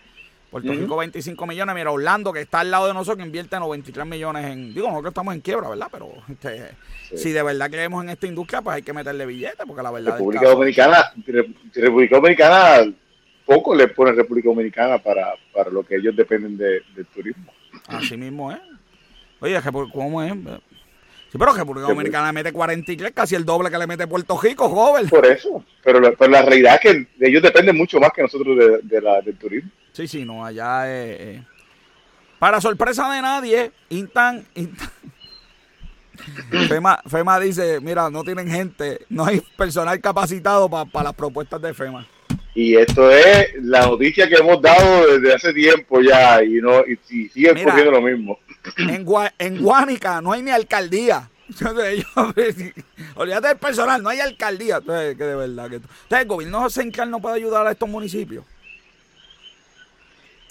[0.51, 4.05] Puerto Rico 25 millones, mira Orlando que está al lado de nosotros que invierte 93
[4.05, 5.87] millones en, digo, nosotros estamos en quiebra, ¿verdad?
[5.91, 6.69] Pero este,
[7.15, 10.11] si de verdad creemos en esta industria, pues hay que meterle billetes, porque la verdad
[10.11, 11.11] República Dominicana,
[11.73, 12.93] República Dominicana,
[13.47, 17.51] poco le pone República Dominicana para, para lo que ellos dependen de, del turismo.
[17.87, 18.59] Así mismo es.
[19.39, 19.59] Oye,
[19.91, 20.33] ¿cómo es?
[21.33, 25.09] Sí, pero República Dominicana mete 43, casi el doble que le mete Puerto Rico, joven.
[25.09, 25.65] Por eso.
[25.83, 29.71] Pero, la realidad es que ellos dependen mucho más que nosotros de, la, del turismo.
[29.93, 31.41] Sí, sí, no, allá es.
[32.37, 34.45] Para sorpresa de nadie, Intan.
[36.67, 41.73] FEMA, FEMA dice: Mira, no tienen gente, no hay personal capacitado para las propuestas de
[41.73, 42.07] FEMA.
[42.55, 46.97] Y esto es la noticia que hemos dado desde hace tiempo ya y no y,
[47.29, 48.39] sigue ocurriendo lo mismo.
[48.77, 49.05] En,
[49.39, 51.29] en Guánica no hay ni alcaldía.
[53.15, 54.77] olvídate del personal, no hay alcaldía.
[54.77, 58.45] Entonces, que de verdad que entonces, el gobierno central no puede ayudar a estos municipios.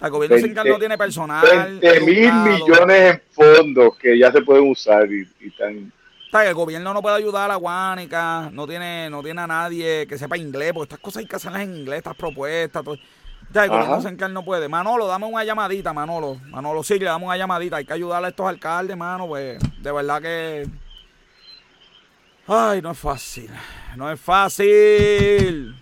[0.00, 1.78] El gobierno central no tiene personal.
[1.80, 5.92] 20 mil millones en fondos que ya se pueden usar y, y están
[6.40, 10.16] el gobierno no puede ayudar a la Guánica, no tiene, no tiene a nadie que
[10.16, 12.82] sepa inglés, porque estas cosas hay que hacerlas en inglés, estas propuestas.
[12.82, 12.96] Todo.
[13.52, 14.68] Ya, el gobierno central no puede.
[14.68, 16.40] Manolo, dame una llamadita, Manolo.
[16.46, 17.76] Manolo, sí, le damos una llamadita.
[17.76, 20.66] Hay que ayudarle a estos alcaldes, mano, pues de verdad que...
[22.46, 23.50] Ay, no es fácil.
[23.96, 25.81] No es fácil.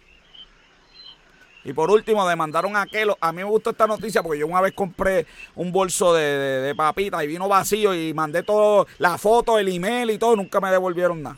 [1.65, 3.19] Y por último, demandaron a Kelo.
[3.21, 6.75] A mí me gustó esta noticia porque yo una vez compré un bolso de, de,
[6.75, 10.61] papitas y vino vacío y mandé todo, la foto, el email y todo, y nunca
[10.61, 11.37] me devolvieron nada.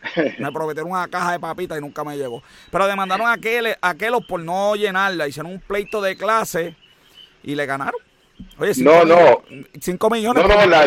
[0.38, 2.42] Me prometieron una caja de papitas y nunca me llegó.
[2.70, 3.94] Pero demandaron a Kelo, a
[4.26, 5.28] por no llenarla.
[5.28, 6.74] Hicieron un pleito de clase
[7.42, 8.00] y le ganaron.
[8.58, 9.42] Oye, no, no.
[9.78, 10.42] 5 millones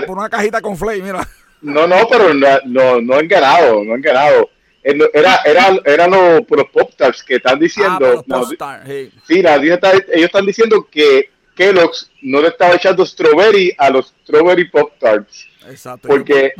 [0.07, 1.27] por, una cajita con Flay, mira.
[1.61, 4.49] No, no, pero no, no, han ganado, no han ganado.
[4.83, 6.91] Era, era, eran los, los pop
[7.25, 8.25] que están diciendo.
[8.29, 8.83] Ah,
[9.25, 9.79] sí, ellos
[10.25, 15.47] están diciendo que Kellogg's no le estaba echando strawberry a los strawberry pop tarts.
[15.69, 16.09] Exacto.
[16.09, 16.53] Porque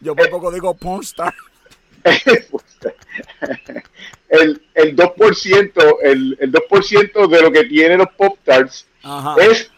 [0.00, 1.32] yo, por poco digo Ponstar.
[4.30, 8.86] el, el 2%, el, el 2% de lo que tienen los pop tarts
[9.38, 9.70] es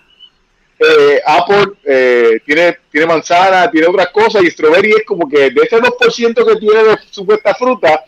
[0.82, 5.62] eh, Apple eh, tiene, tiene manzana, tiene otras cosas y strawberry es como que de
[5.62, 8.04] ese 2% que tiene de supuesta fruta,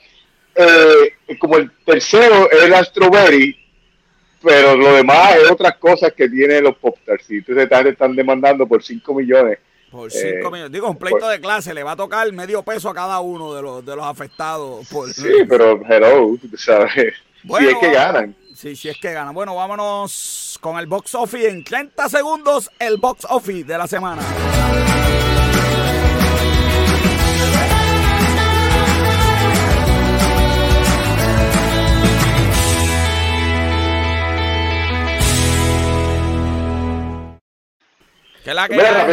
[0.54, 3.56] eh, como el tercero es la strawberry,
[4.42, 7.30] pero lo demás es otras cosas que tiene los pop tarts.
[7.30, 9.58] Y entonces están, están demandando por 5 millones.
[9.90, 10.72] Por 5 millones.
[10.72, 13.62] Digo, un pleito de clase le va a tocar medio peso a cada uno de
[13.62, 14.86] los, de los afectados.
[14.88, 15.10] Por...
[15.12, 17.14] Sí, pero hello, ¿sabes?
[17.42, 18.34] si es que ganan.
[18.54, 19.34] Sí, sí es que ganan.
[19.34, 24.22] Bueno, vámonos con el box office en 30 segundos, el box office de la semana.
[38.54, 39.06] la que mira,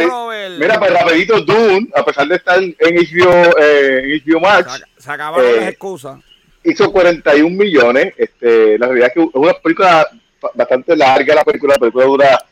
[0.58, 5.10] mira, pues rapidito Dune, a pesar de estar en HBO, eh, en HBO Max, se,
[5.10, 6.20] acabaron las eh, excusas.
[6.64, 8.14] Hizo 41 millones.
[8.16, 10.06] Este, la realidad es que es una película
[10.54, 11.34] bastante larga.
[11.34, 12.44] La película, la película dura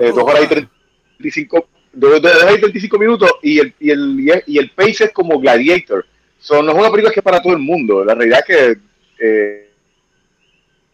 [0.00, 4.58] eh, 2 horas y 35, 2, horas y 35 minutos y el, y, el, y
[4.58, 6.06] el pace es como Gladiator.
[6.38, 8.04] So, no es una película que es para todo el mundo.
[8.04, 8.78] La realidad es que.
[9.20, 9.70] Eh,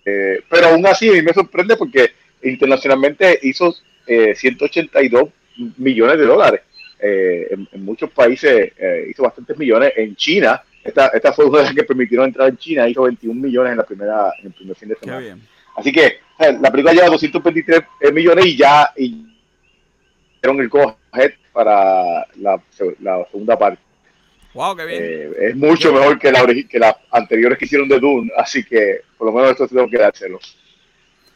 [0.07, 2.13] eh, pero aún así, a mí me sorprende porque
[2.43, 3.75] internacionalmente hizo
[4.07, 5.33] 182 eh,
[5.79, 6.61] millones de dólares.
[7.01, 9.93] Eh, en, muchos países eh, hizo bastantes millones.
[9.97, 13.41] En China, esta, esta fue una de las que permitieron entrar en China, hizo 21
[13.41, 15.39] millones en la primera en el primer fin de semana.
[15.77, 17.83] Así que la película lleva 223
[18.13, 19.27] millones y ya y
[20.43, 20.97] dieron el go
[21.53, 23.81] para la, segunda parte.
[24.53, 25.35] Wow, qué bien.
[25.41, 29.27] es mucho mejor que, la, que las anteriores que hicieron de Dune, así que por
[29.27, 30.39] lo menos esto tengo que dárselo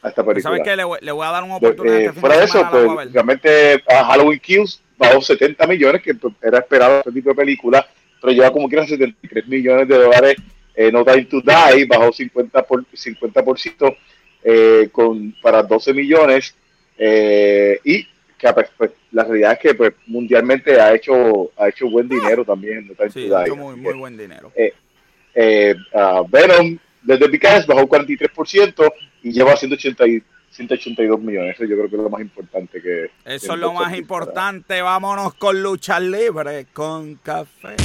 [0.03, 0.42] a esta película.
[0.42, 0.76] ¿Sabes qué?
[0.76, 2.01] Le, le, voy a dar una oportunidad.
[2.01, 6.99] Este fuera de eso, pues, realmente Halloween Kills bajó 70 millones, que pues, era esperado
[6.99, 7.88] este tipo de película,
[8.20, 10.36] pero lleva como quiera 73 millones de dólares.
[10.74, 13.96] Eh, no Time to Die bajó 50%, por, 50%
[14.44, 16.54] eh, con, para 12 millones.
[16.96, 18.06] Eh, y
[18.38, 22.44] que pues, pues, la realidad es que pues, mundialmente ha hecho ha hecho buen dinero
[22.44, 22.86] también.
[22.86, 23.50] No Time sí, to Die.
[23.52, 24.52] Muy, muy buen dinero.
[24.54, 28.92] Uh, Venom desde Picard bajó 43%
[29.22, 30.04] y lleva 180
[30.50, 31.54] 182 millones.
[31.54, 33.10] Eso yo creo que es lo más importante que...
[33.24, 34.82] Eso es lo más importante.
[34.82, 37.76] Vámonos con lucha libre, con café.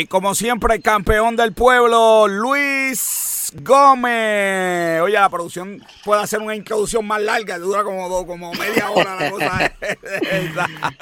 [0.00, 5.02] Y como siempre, el campeón del pueblo, Luis Gómez.
[5.02, 9.30] Oye, la producción puede hacer una introducción más larga, dura como, como media hora la
[9.30, 9.72] cosa.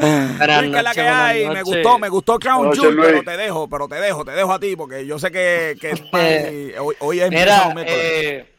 [0.82, 1.48] la que hay.
[1.48, 4.58] Me gustó, me gustó Crown Jewel, pero te dejo, pero te dejo, te dejo a
[4.58, 8.52] ti, porque yo sé que, que hoy, hoy, es Mira, eh,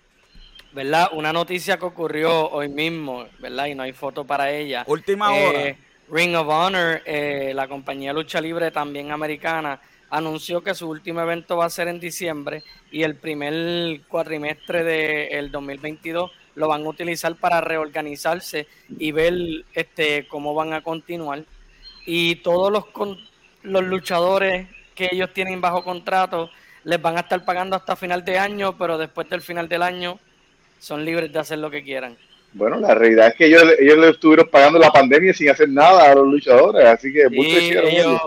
[0.71, 1.09] ¿verdad?
[1.11, 3.65] Una noticia que ocurrió hoy mismo, ¿verdad?
[3.65, 4.85] Y no hay foto para ella.
[4.87, 5.75] Última eh, hora.
[6.11, 9.79] Ring of Honor, eh, la compañía lucha libre también americana,
[10.09, 15.51] anunció que su último evento va a ser en diciembre y el primer cuatrimestre del
[15.51, 19.33] 2022 lo van a utilizar para reorganizarse y ver
[19.73, 21.43] este cómo van a continuar.
[22.05, 22.85] Y todos los,
[23.63, 26.49] los luchadores que ellos tienen bajo contrato
[26.83, 30.19] les van a estar pagando hasta final de año, pero después del final del año
[30.79, 32.17] son libres de hacer lo que quieran.
[32.51, 36.11] Bueno, la realidad es que ellos, ellos le estuvieron pagando la pandemia sin hacer nada
[36.11, 38.19] a los luchadores, así que ellos,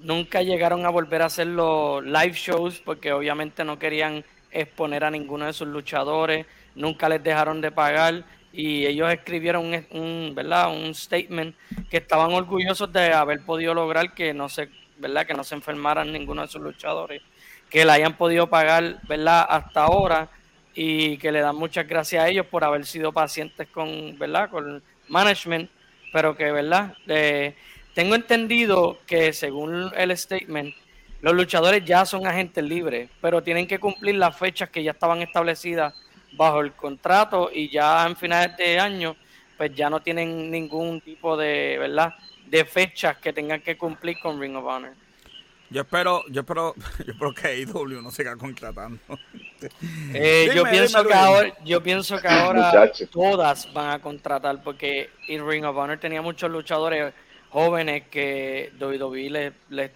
[0.00, 5.10] nunca llegaron a volver a hacer los live shows porque obviamente no querían exponer a
[5.10, 10.72] ninguno de sus luchadores, nunca les dejaron de pagar y ellos escribieron un, ¿verdad?
[10.72, 11.54] un statement
[11.88, 15.26] que estaban orgullosos de haber podido lograr que no se, ¿verdad?
[15.26, 17.22] que no se enfermaran ninguno de sus luchadores,
[17.68, 19.46] que le hayan podido pagar, ¿verdad?
[19.48, 20.28] hasta ahora
[20.74, 24.50] y que le dan muchas gracias a ellos por haber sido pacientes con, ¿verdad?
[24.50, 25.70] con management,
[26.12, 26.94] pero que, ¿verdad?
[27.06, 27.54] Eh,
[28.00, 30.74] tengo entendido que según el statement,
[31.20, 35.20] los luchadores ya son agentes libres, pero tienen que cumplir las fechas que ya estaban
[35.20, 35.92] establecidas
[36.32, 39.16] bajo el contrato y ya en finales de año,
[39.58, 42.14] pues ya no tienen ningún tipo de, ¿verdad?
[42.46, 44.94] De fechas que tengan que cumplir con Ring of Honor.
[45.68, 46.74] Yo espero, yo espero,
[47.04, 48.98] yo espero que IW no siga contratando.
[50.14, 55.46] Eh, yo, pienso que ahora, yo pienso que ahora todas van a contratar porque en
[55.46, 57.12] Ring of Honor tenía muchos luchadores
[57.50, 59.90] jóvenes que WWE les,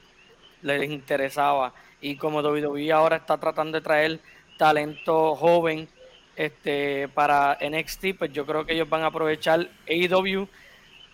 [0.63, 4.21] les, interesaba y como WWE ahora está tratando de traer
[4.59, 5.89] talento joven
[6.37, 10.49] este para NXT, pues yo creo que ellos van a aprovechar AEW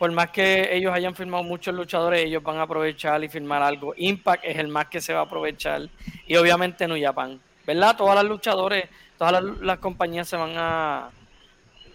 [0.01, 3.93] por más que ellos hayan firmado muchos luchadores, ellos van a aprovechar y firmar algo.
[3.99, 5.91] Impact es el más que se va a aprovechar.
[6.27, 7.39] Y obviamente New Japan.
[7.67, 7.99] ¿Verdad?
[7.99, 8.89] Todas las luchadores,
[9.19, 11.11] todas las, compañías se van a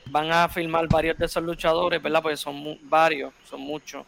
[0.06, 2.22] van a firmar varios de esos luchadores, ¿verdad?
[2.22, 4.06] Porque son varios, son muchos.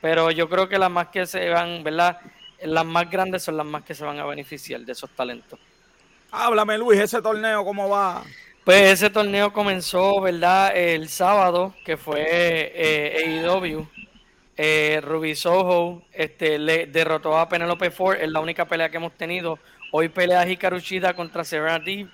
[0.00, 2.18] Pero yo creo que las más que se van, ¿verdad?
[2.62, 5.58] Las más grandes son las más que se van a beneficiar de esos talentos.
[6.30, 8.22] Háblame, Luis, ese torneo, ¿cómo va?
[8.64, 10.76] Pues ese torneo comenzó, ¿verdad?
[10.76, 13.86] El sábado, que fue eh, AEW.
[14.62, 19.16] Eh, Ruby Soho este, le derrotó a Penelope Ford, es la única pelea que hemos
[19.16, 19.58] tenido.
[19.90, 22.10] Hoy pelea Hikaru Shida contra Serena Deep.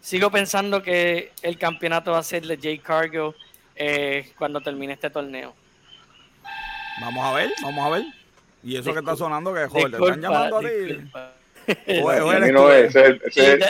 [0.00, 3.34] Sigo pensando que el campeonato va a ser de Jay Cargill
[3.76, 5.54] eh, cuando termine este torneo.
[7.00, 8.04] Vamos a ver, vamos a ver.
[8.62, 10.66] Y eso que está sonando, que joder, te están llamando a ti.
[12.52, 13.60] no es, ese, ese, ese, es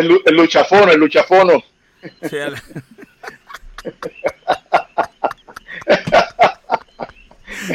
[0.00, 1.64] el, el, luchafono, el luchafono.
[2.22, 2.54] Sí, el...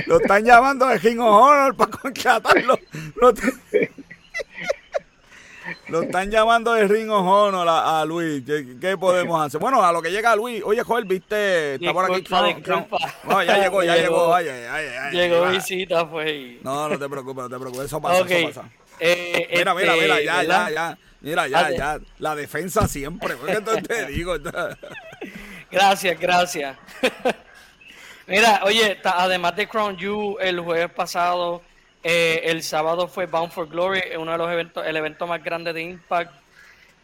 [0.08, 2.80] lo están llamando de King of Honor para contratarlo.
[3.16, 3.32] Lo,
[5.88, 8.44] lo, están llamando de Ring of Honor a, a Luis.
[8.46, 9.60] ¿Qué, ¿Qué, podemos hacer?
[9.60, 10.62] Bueno, a lo que llega Luis.
[10.64, 12.24] Oye, Joel, viste, está por aquí.
[13.24, 14.34] No, ya llegó, ya llegó.
[14.34, 16.62] Ay, ay, ay, llegó visita, pues.
[16.64, 17.86] No, no te preocupes, no te preocupes.
[17.86, 18.70] Eso pasa, eso pasa.
[19.00, 20.98] Eh, mira, mira, mira, este, ya, ya, ya.
[21.22, 22.00] Mira, ya, ya.
[22.20, 23.36] La defensa siempre.
[23.36, 24.36] Porque te digo.
[25.72, 26.78] gracias, gracias.
[28.28, 31.62] mira, oye, además de Crown You, el jueves pasado,
[32.04, 35.74] eh, el sábado fue Bound for Glory, uno de los eventos, el evento más grande
[35.74, 36.32] de Impact.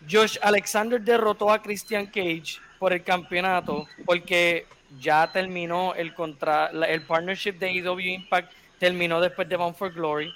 [0.10, 4.68] Josh Alexander derrotó a Christian Cage por el campeonato porque
[5.00, 10.34] ya terminó el contra el partnership de EW Impact terminó después de Bound for Glory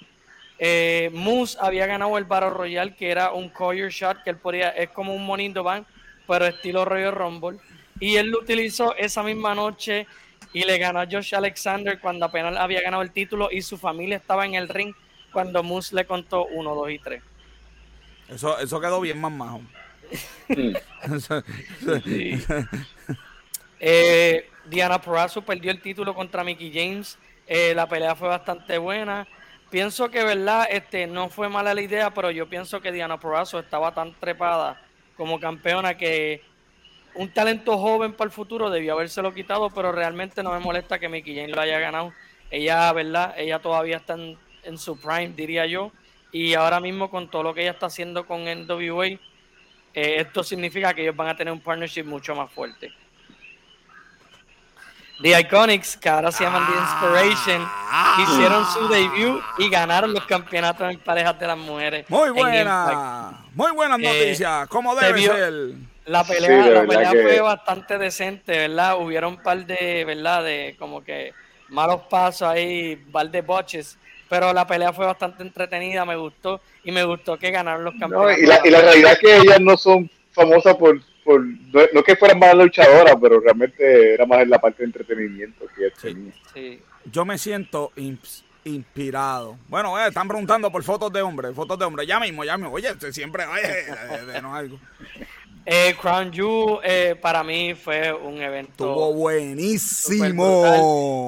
[0.62, 4.68] eh, Moose había ganado el Battle Royal, que era un Coyer Shot, que él podía,
[4.68, 5.86] es como un Monindo Van,
[6.28, 7.58] pero estilo Royal Rumble.
[7.98, 10.06] Y él lo utilizó esa misma noche
[10.52, 14.16] y le ganó a Josh Alexander cuando apenas había ganado el título y su familia
[14.16, 14.94] estaba en el ring
[15.32, 17.22] cuando Moose le contó 1, 2 y 3.
[18.30, 19.60] Eso, eso quedó bien más majo.
[23.80, 27.18] eh, Diana Purrazzo perdió el título contra Mickey James.
[27.46, 29.26] Eh, la pelea fue bastante buena.
[29.70, 33.60] Pienso que, verdad, este, no fue mala la idea, pero yo pienso que Diana Porrazo
[33.60, 34.82] estaba tan trepada
[35.16, 36.42] como campeona que
[37.14, 41.08] un talento joven para el futuro debió habérselo quitado, pero realmente no me molesta que
[41.08, 42.12] Mickey Jane lo haya ganado.
[42.50, 43.34] Ella, ¿verdad?
[43.36, 45.92] Ella todavía está en, su prime, diría yo.
[46.32, 49.18] Y ahora mismo con todo lo que ella está haciendo con NWA, eh,
[49.94, 52.92] esto significa que ellos van a tener un partnership mucho más fuerte.
[55.22, 58.16] The Iconics, que ahora se llaman The Inspiration, ah.
[58.22, 62.08] hicieron su debut y ganaron los campeonatos en parejas de las mujeres.
[62.08, 65.89] Muy buena, muy buenas eh, noticias, como debe ser.
[66.06, 68.98] La pelea, la pelea fue bastante decente, ¿verdad?
[69.00, 70.44] Hubieron un par de, ¿verdad?
[70.44, 71.32] De como que
[71.68, 73.98] malos pasos ahí, un par de botches,
[74.28, 78.38] pero la pelea fue bastante entretenida, me gustó y me gustó que ganaron los campeonatos.
[78.38, 81.00] y, la, y la realidad es que ellas no son famosas por
[81.92, 86.80] no, que fueran más luchadoras, pero realmente era más en la parte de entretenimiento que
[87.04, 87.92] Yo me siento
[88.64, 89.56] inspirado.
[89.68, 92.06] Bueno, eh, están preguntando por fotos de hombres, fotos de hombres.
[92.06, 92.72] Ya mismo, ya mismo.
[92.72, 94.78] Oye, siempre, oye, no algo.
[95.66, 98.70] Eh, Crown You eh, para mí fue un evento.
[98.70, 100.62] Estuvo buenísimo.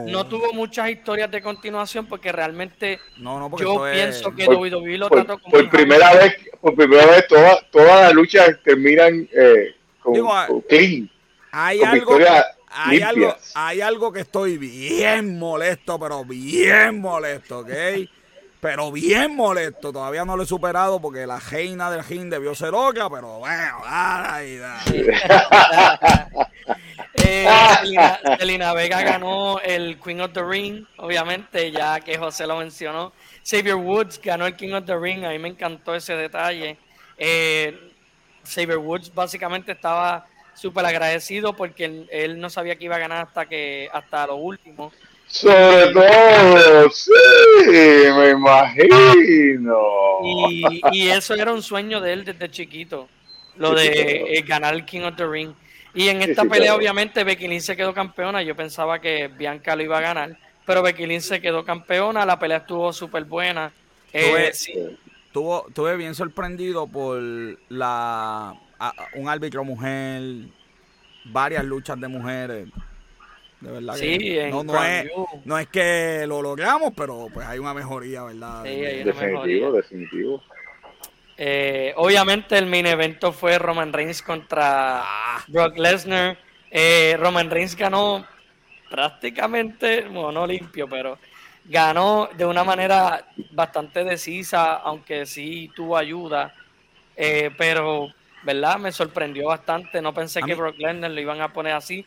[0.09, 2.99] No tuvo muchas historias de continuación porque realmente
[3.59, 5.53] yo pienso que WWE lo trató como.
[5.53, 9.75] Por primera vez, por primera vez todas todas las luchas terminan eh,
[11.55, 12.19] Ah, hay algo,
[12.71, 17.71] hay algo, hay algo que estoy bien molesto, pero bien molesto, ¿ok?
[18.63, 19.93] Pero bien molesto.
[19.93, 23.81] Todavía no lo he superado porque la reina del ring debió ser otra, pero bueno,
[23.85, 24.61] dale.
[27.25, 27.49] eh,
[28.77, 33.13] Vega ganó el Queen of the Ring, obviamente, ya que José lo mencionó.
[33.45, 36.79] Xavier Woods ganó el King of the Ring, a mí me encantó ese detalle.
[37.19, 37.91] Eh,
[38.45, 43.47] Saber Woods básicamente estaba súper agradecido porque él, no sabía que iba a ganar hasta
[43.47, 44.93] que hasta lo último.
[45.33, 47.11] Sobre todo, sí,
[48.19, 49.79] me imagino.
[50.93, 53.09] Y, eso era un sueño de él desde chiquito,
[53.57, 55.55] lo de eh, ganar el King of the Ring.
[55.95, 58.43] Y en esta pelea, obviamente, Becky Lynch se quedó campeona.
[58.43, 62.27] Yo pensaba que Bianca lo iba a ganar, pero Becky Lynch se quedó campeona.
[62.27, 63.73] La pelea estuvo súper buena.
[64.13, 67.19] Eh, estuve bien sorprendido por
[67.71, 68.55] la
[69.15, 70.23] un árbitro mujer,
[71.25, 72.69] varias luchas de mujeres.
[73.63, 75.11] De verdad que no, no, es,
[75.45, 78.65] no es que lo logramos, pero pues hay una mejoría, ¿verdad?
[78.65, 80.43] definitivo, definitivo.
[81.37, 85.05] Eh, obviamente el main evento fue Roman Reigns contra
[85.47, 86.37] Brock Lesnar.
[86.73, 88.27] Eh, Roman Reigns ganó
[88.91, 91.19] prácticamente, bueno, no limpio, pero
[91.65, 96.53] ganó de una manera bastante decisa, aunque sí tuvo ayuda.
[97.17, 98.09] Eh, pero,
[98.43, 98.79] ¿verdad?
[98.79, 100.03] Me sorprendió bastante.
[100.03, 102.05] No pensé que Brock Lesnar lo iban a poner así.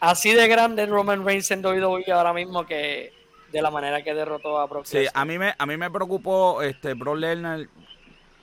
[0.00, 3.12] Así de grande Roman Reigns en WWE ahora mismo que
[3.52, 4.86] de la manera que derrotó a Brock.
[4.86, 7.66] Sí, a mí me, a mí me preocupó este Brock Lesnar.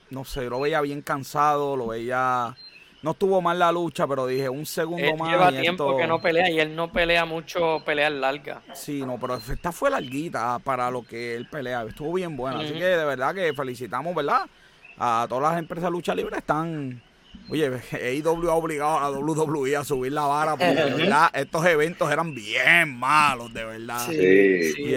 [0.09, 2.55] No sé, lo veía bien cansado, lo veía
[3.03, 5.29] no estuvo mal la lucha, pero dije un segundo más.
[5.29, 8.59] Lleva tiempo que no pelea y él no pelea mucho peleas largas.
[8.73, 11.83] Sí, no, pero esta fue larguita para lo que él pelea.
[11.83, 12.59] Estuvo bien buena.
[12.59, 14.47] Así que de verdad que felicitamos, ¿verdad?
[14.97, 17.01] A todas las empresas de lucha libre están
[17.49, 21.65] Oye, AEW ha obligado a la WWE a subir la vara porque de verdad estos
[21.65, 24.05] eventos eran bien malos, de verdad.
[24.05, 24.95] Sí, sí.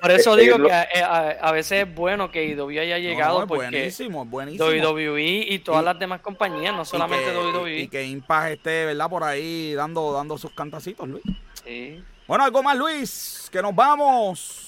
[0.00, 3.70] Por eso digo que eh, a, veces es bueno que AEW haya llegado no, porque
[3.70, 4.66] buenísimo, buenísimo.
[4.66, 7.80] WWE y todas las demás compañías, no solamente WWE.
[7.80, 9.08] Y que Impact esté, ¿verdad?
[9.08, 11.24] Por ahí dando, dando sus cantacitos, Luis.
[11.64, 12.02] Sí.
[12.26, 14.66] Bueno, algo más, Luis, que nos vamos.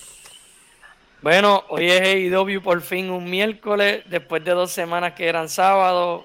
[1.20, 6.24] Bueno, hoy es AEW por fin un miércoles, después de dos semanas que eran sábados.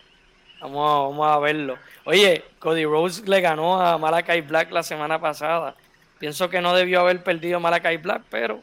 [0.63, 1.77] Vamos a, verlo.
[2.05, 5.75] Oye, Cody Rose le ganó a Malakai Black la semana pasada.
[6.19, 8.61] Pienso que no debió haber perdido Malakai Black, pero.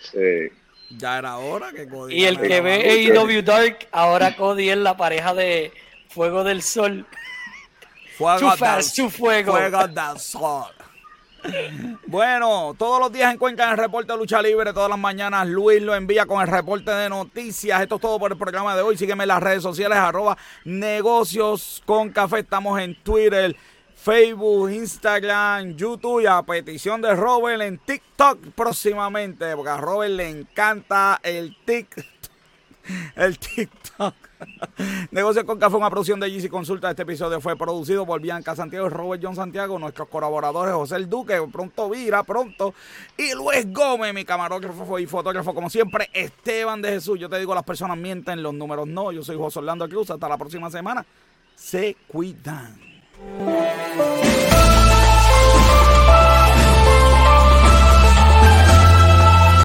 [0.00, 0.50] Sí.
[0.90, 2.14] Ya era hora que Cody.
[2.14, 5.72] Y el que ve AEW Dark, ahora Cody es la pareja de
[6.08, 7.06] Fuego del Sol.
[8.16, 9.52] Fuego del, fuego.
[9.52, 10.75] Fuego del Sol.
[12.06, 15.94] Bueno, todos los días encuentran el reporte de lucha libre, todas las mañanas Luis lo
[15.94, 17.80] envía con el reporte de noticias.
[17.82, 18.96] Esto es todo por el programa de hoy.
[18.96, 22.40] Sígueme en las redes sociales, arroba negocios con café.
[22.40, 23.56] Estamos en Twitter,
[23.94, 30.28] Facebook, Instagram, YouTube y a petición de Robert en TikTok próximamente, porque a Robert le
[30.28, 32.04] encanta el TikTok.
[33.16, 34.14] El TikTok.
[35.10, 36.90] Negocios con Café, una producción de GC Consulta.
[36.90, 41.08] Este episodio fue producido por Bianca Santiago y Robert John Santiago, nuestros colaboradores José el
[41.08, 42.74] Duque, pronto Vira, pronto,
[43.16, 47.18] y Luis Gómez, mi camarógrafo y fotógrafo, como siempre, Esteban de Jesús.
[47.18, 49.12] Yo te digo, las personas mienten, los números no.
[49.12, 50.10] Yo soy José Orlando Cruz.
[50.10, 51.04] Hasta la próxima semana.
[51.54, 52.78] Se cuidan.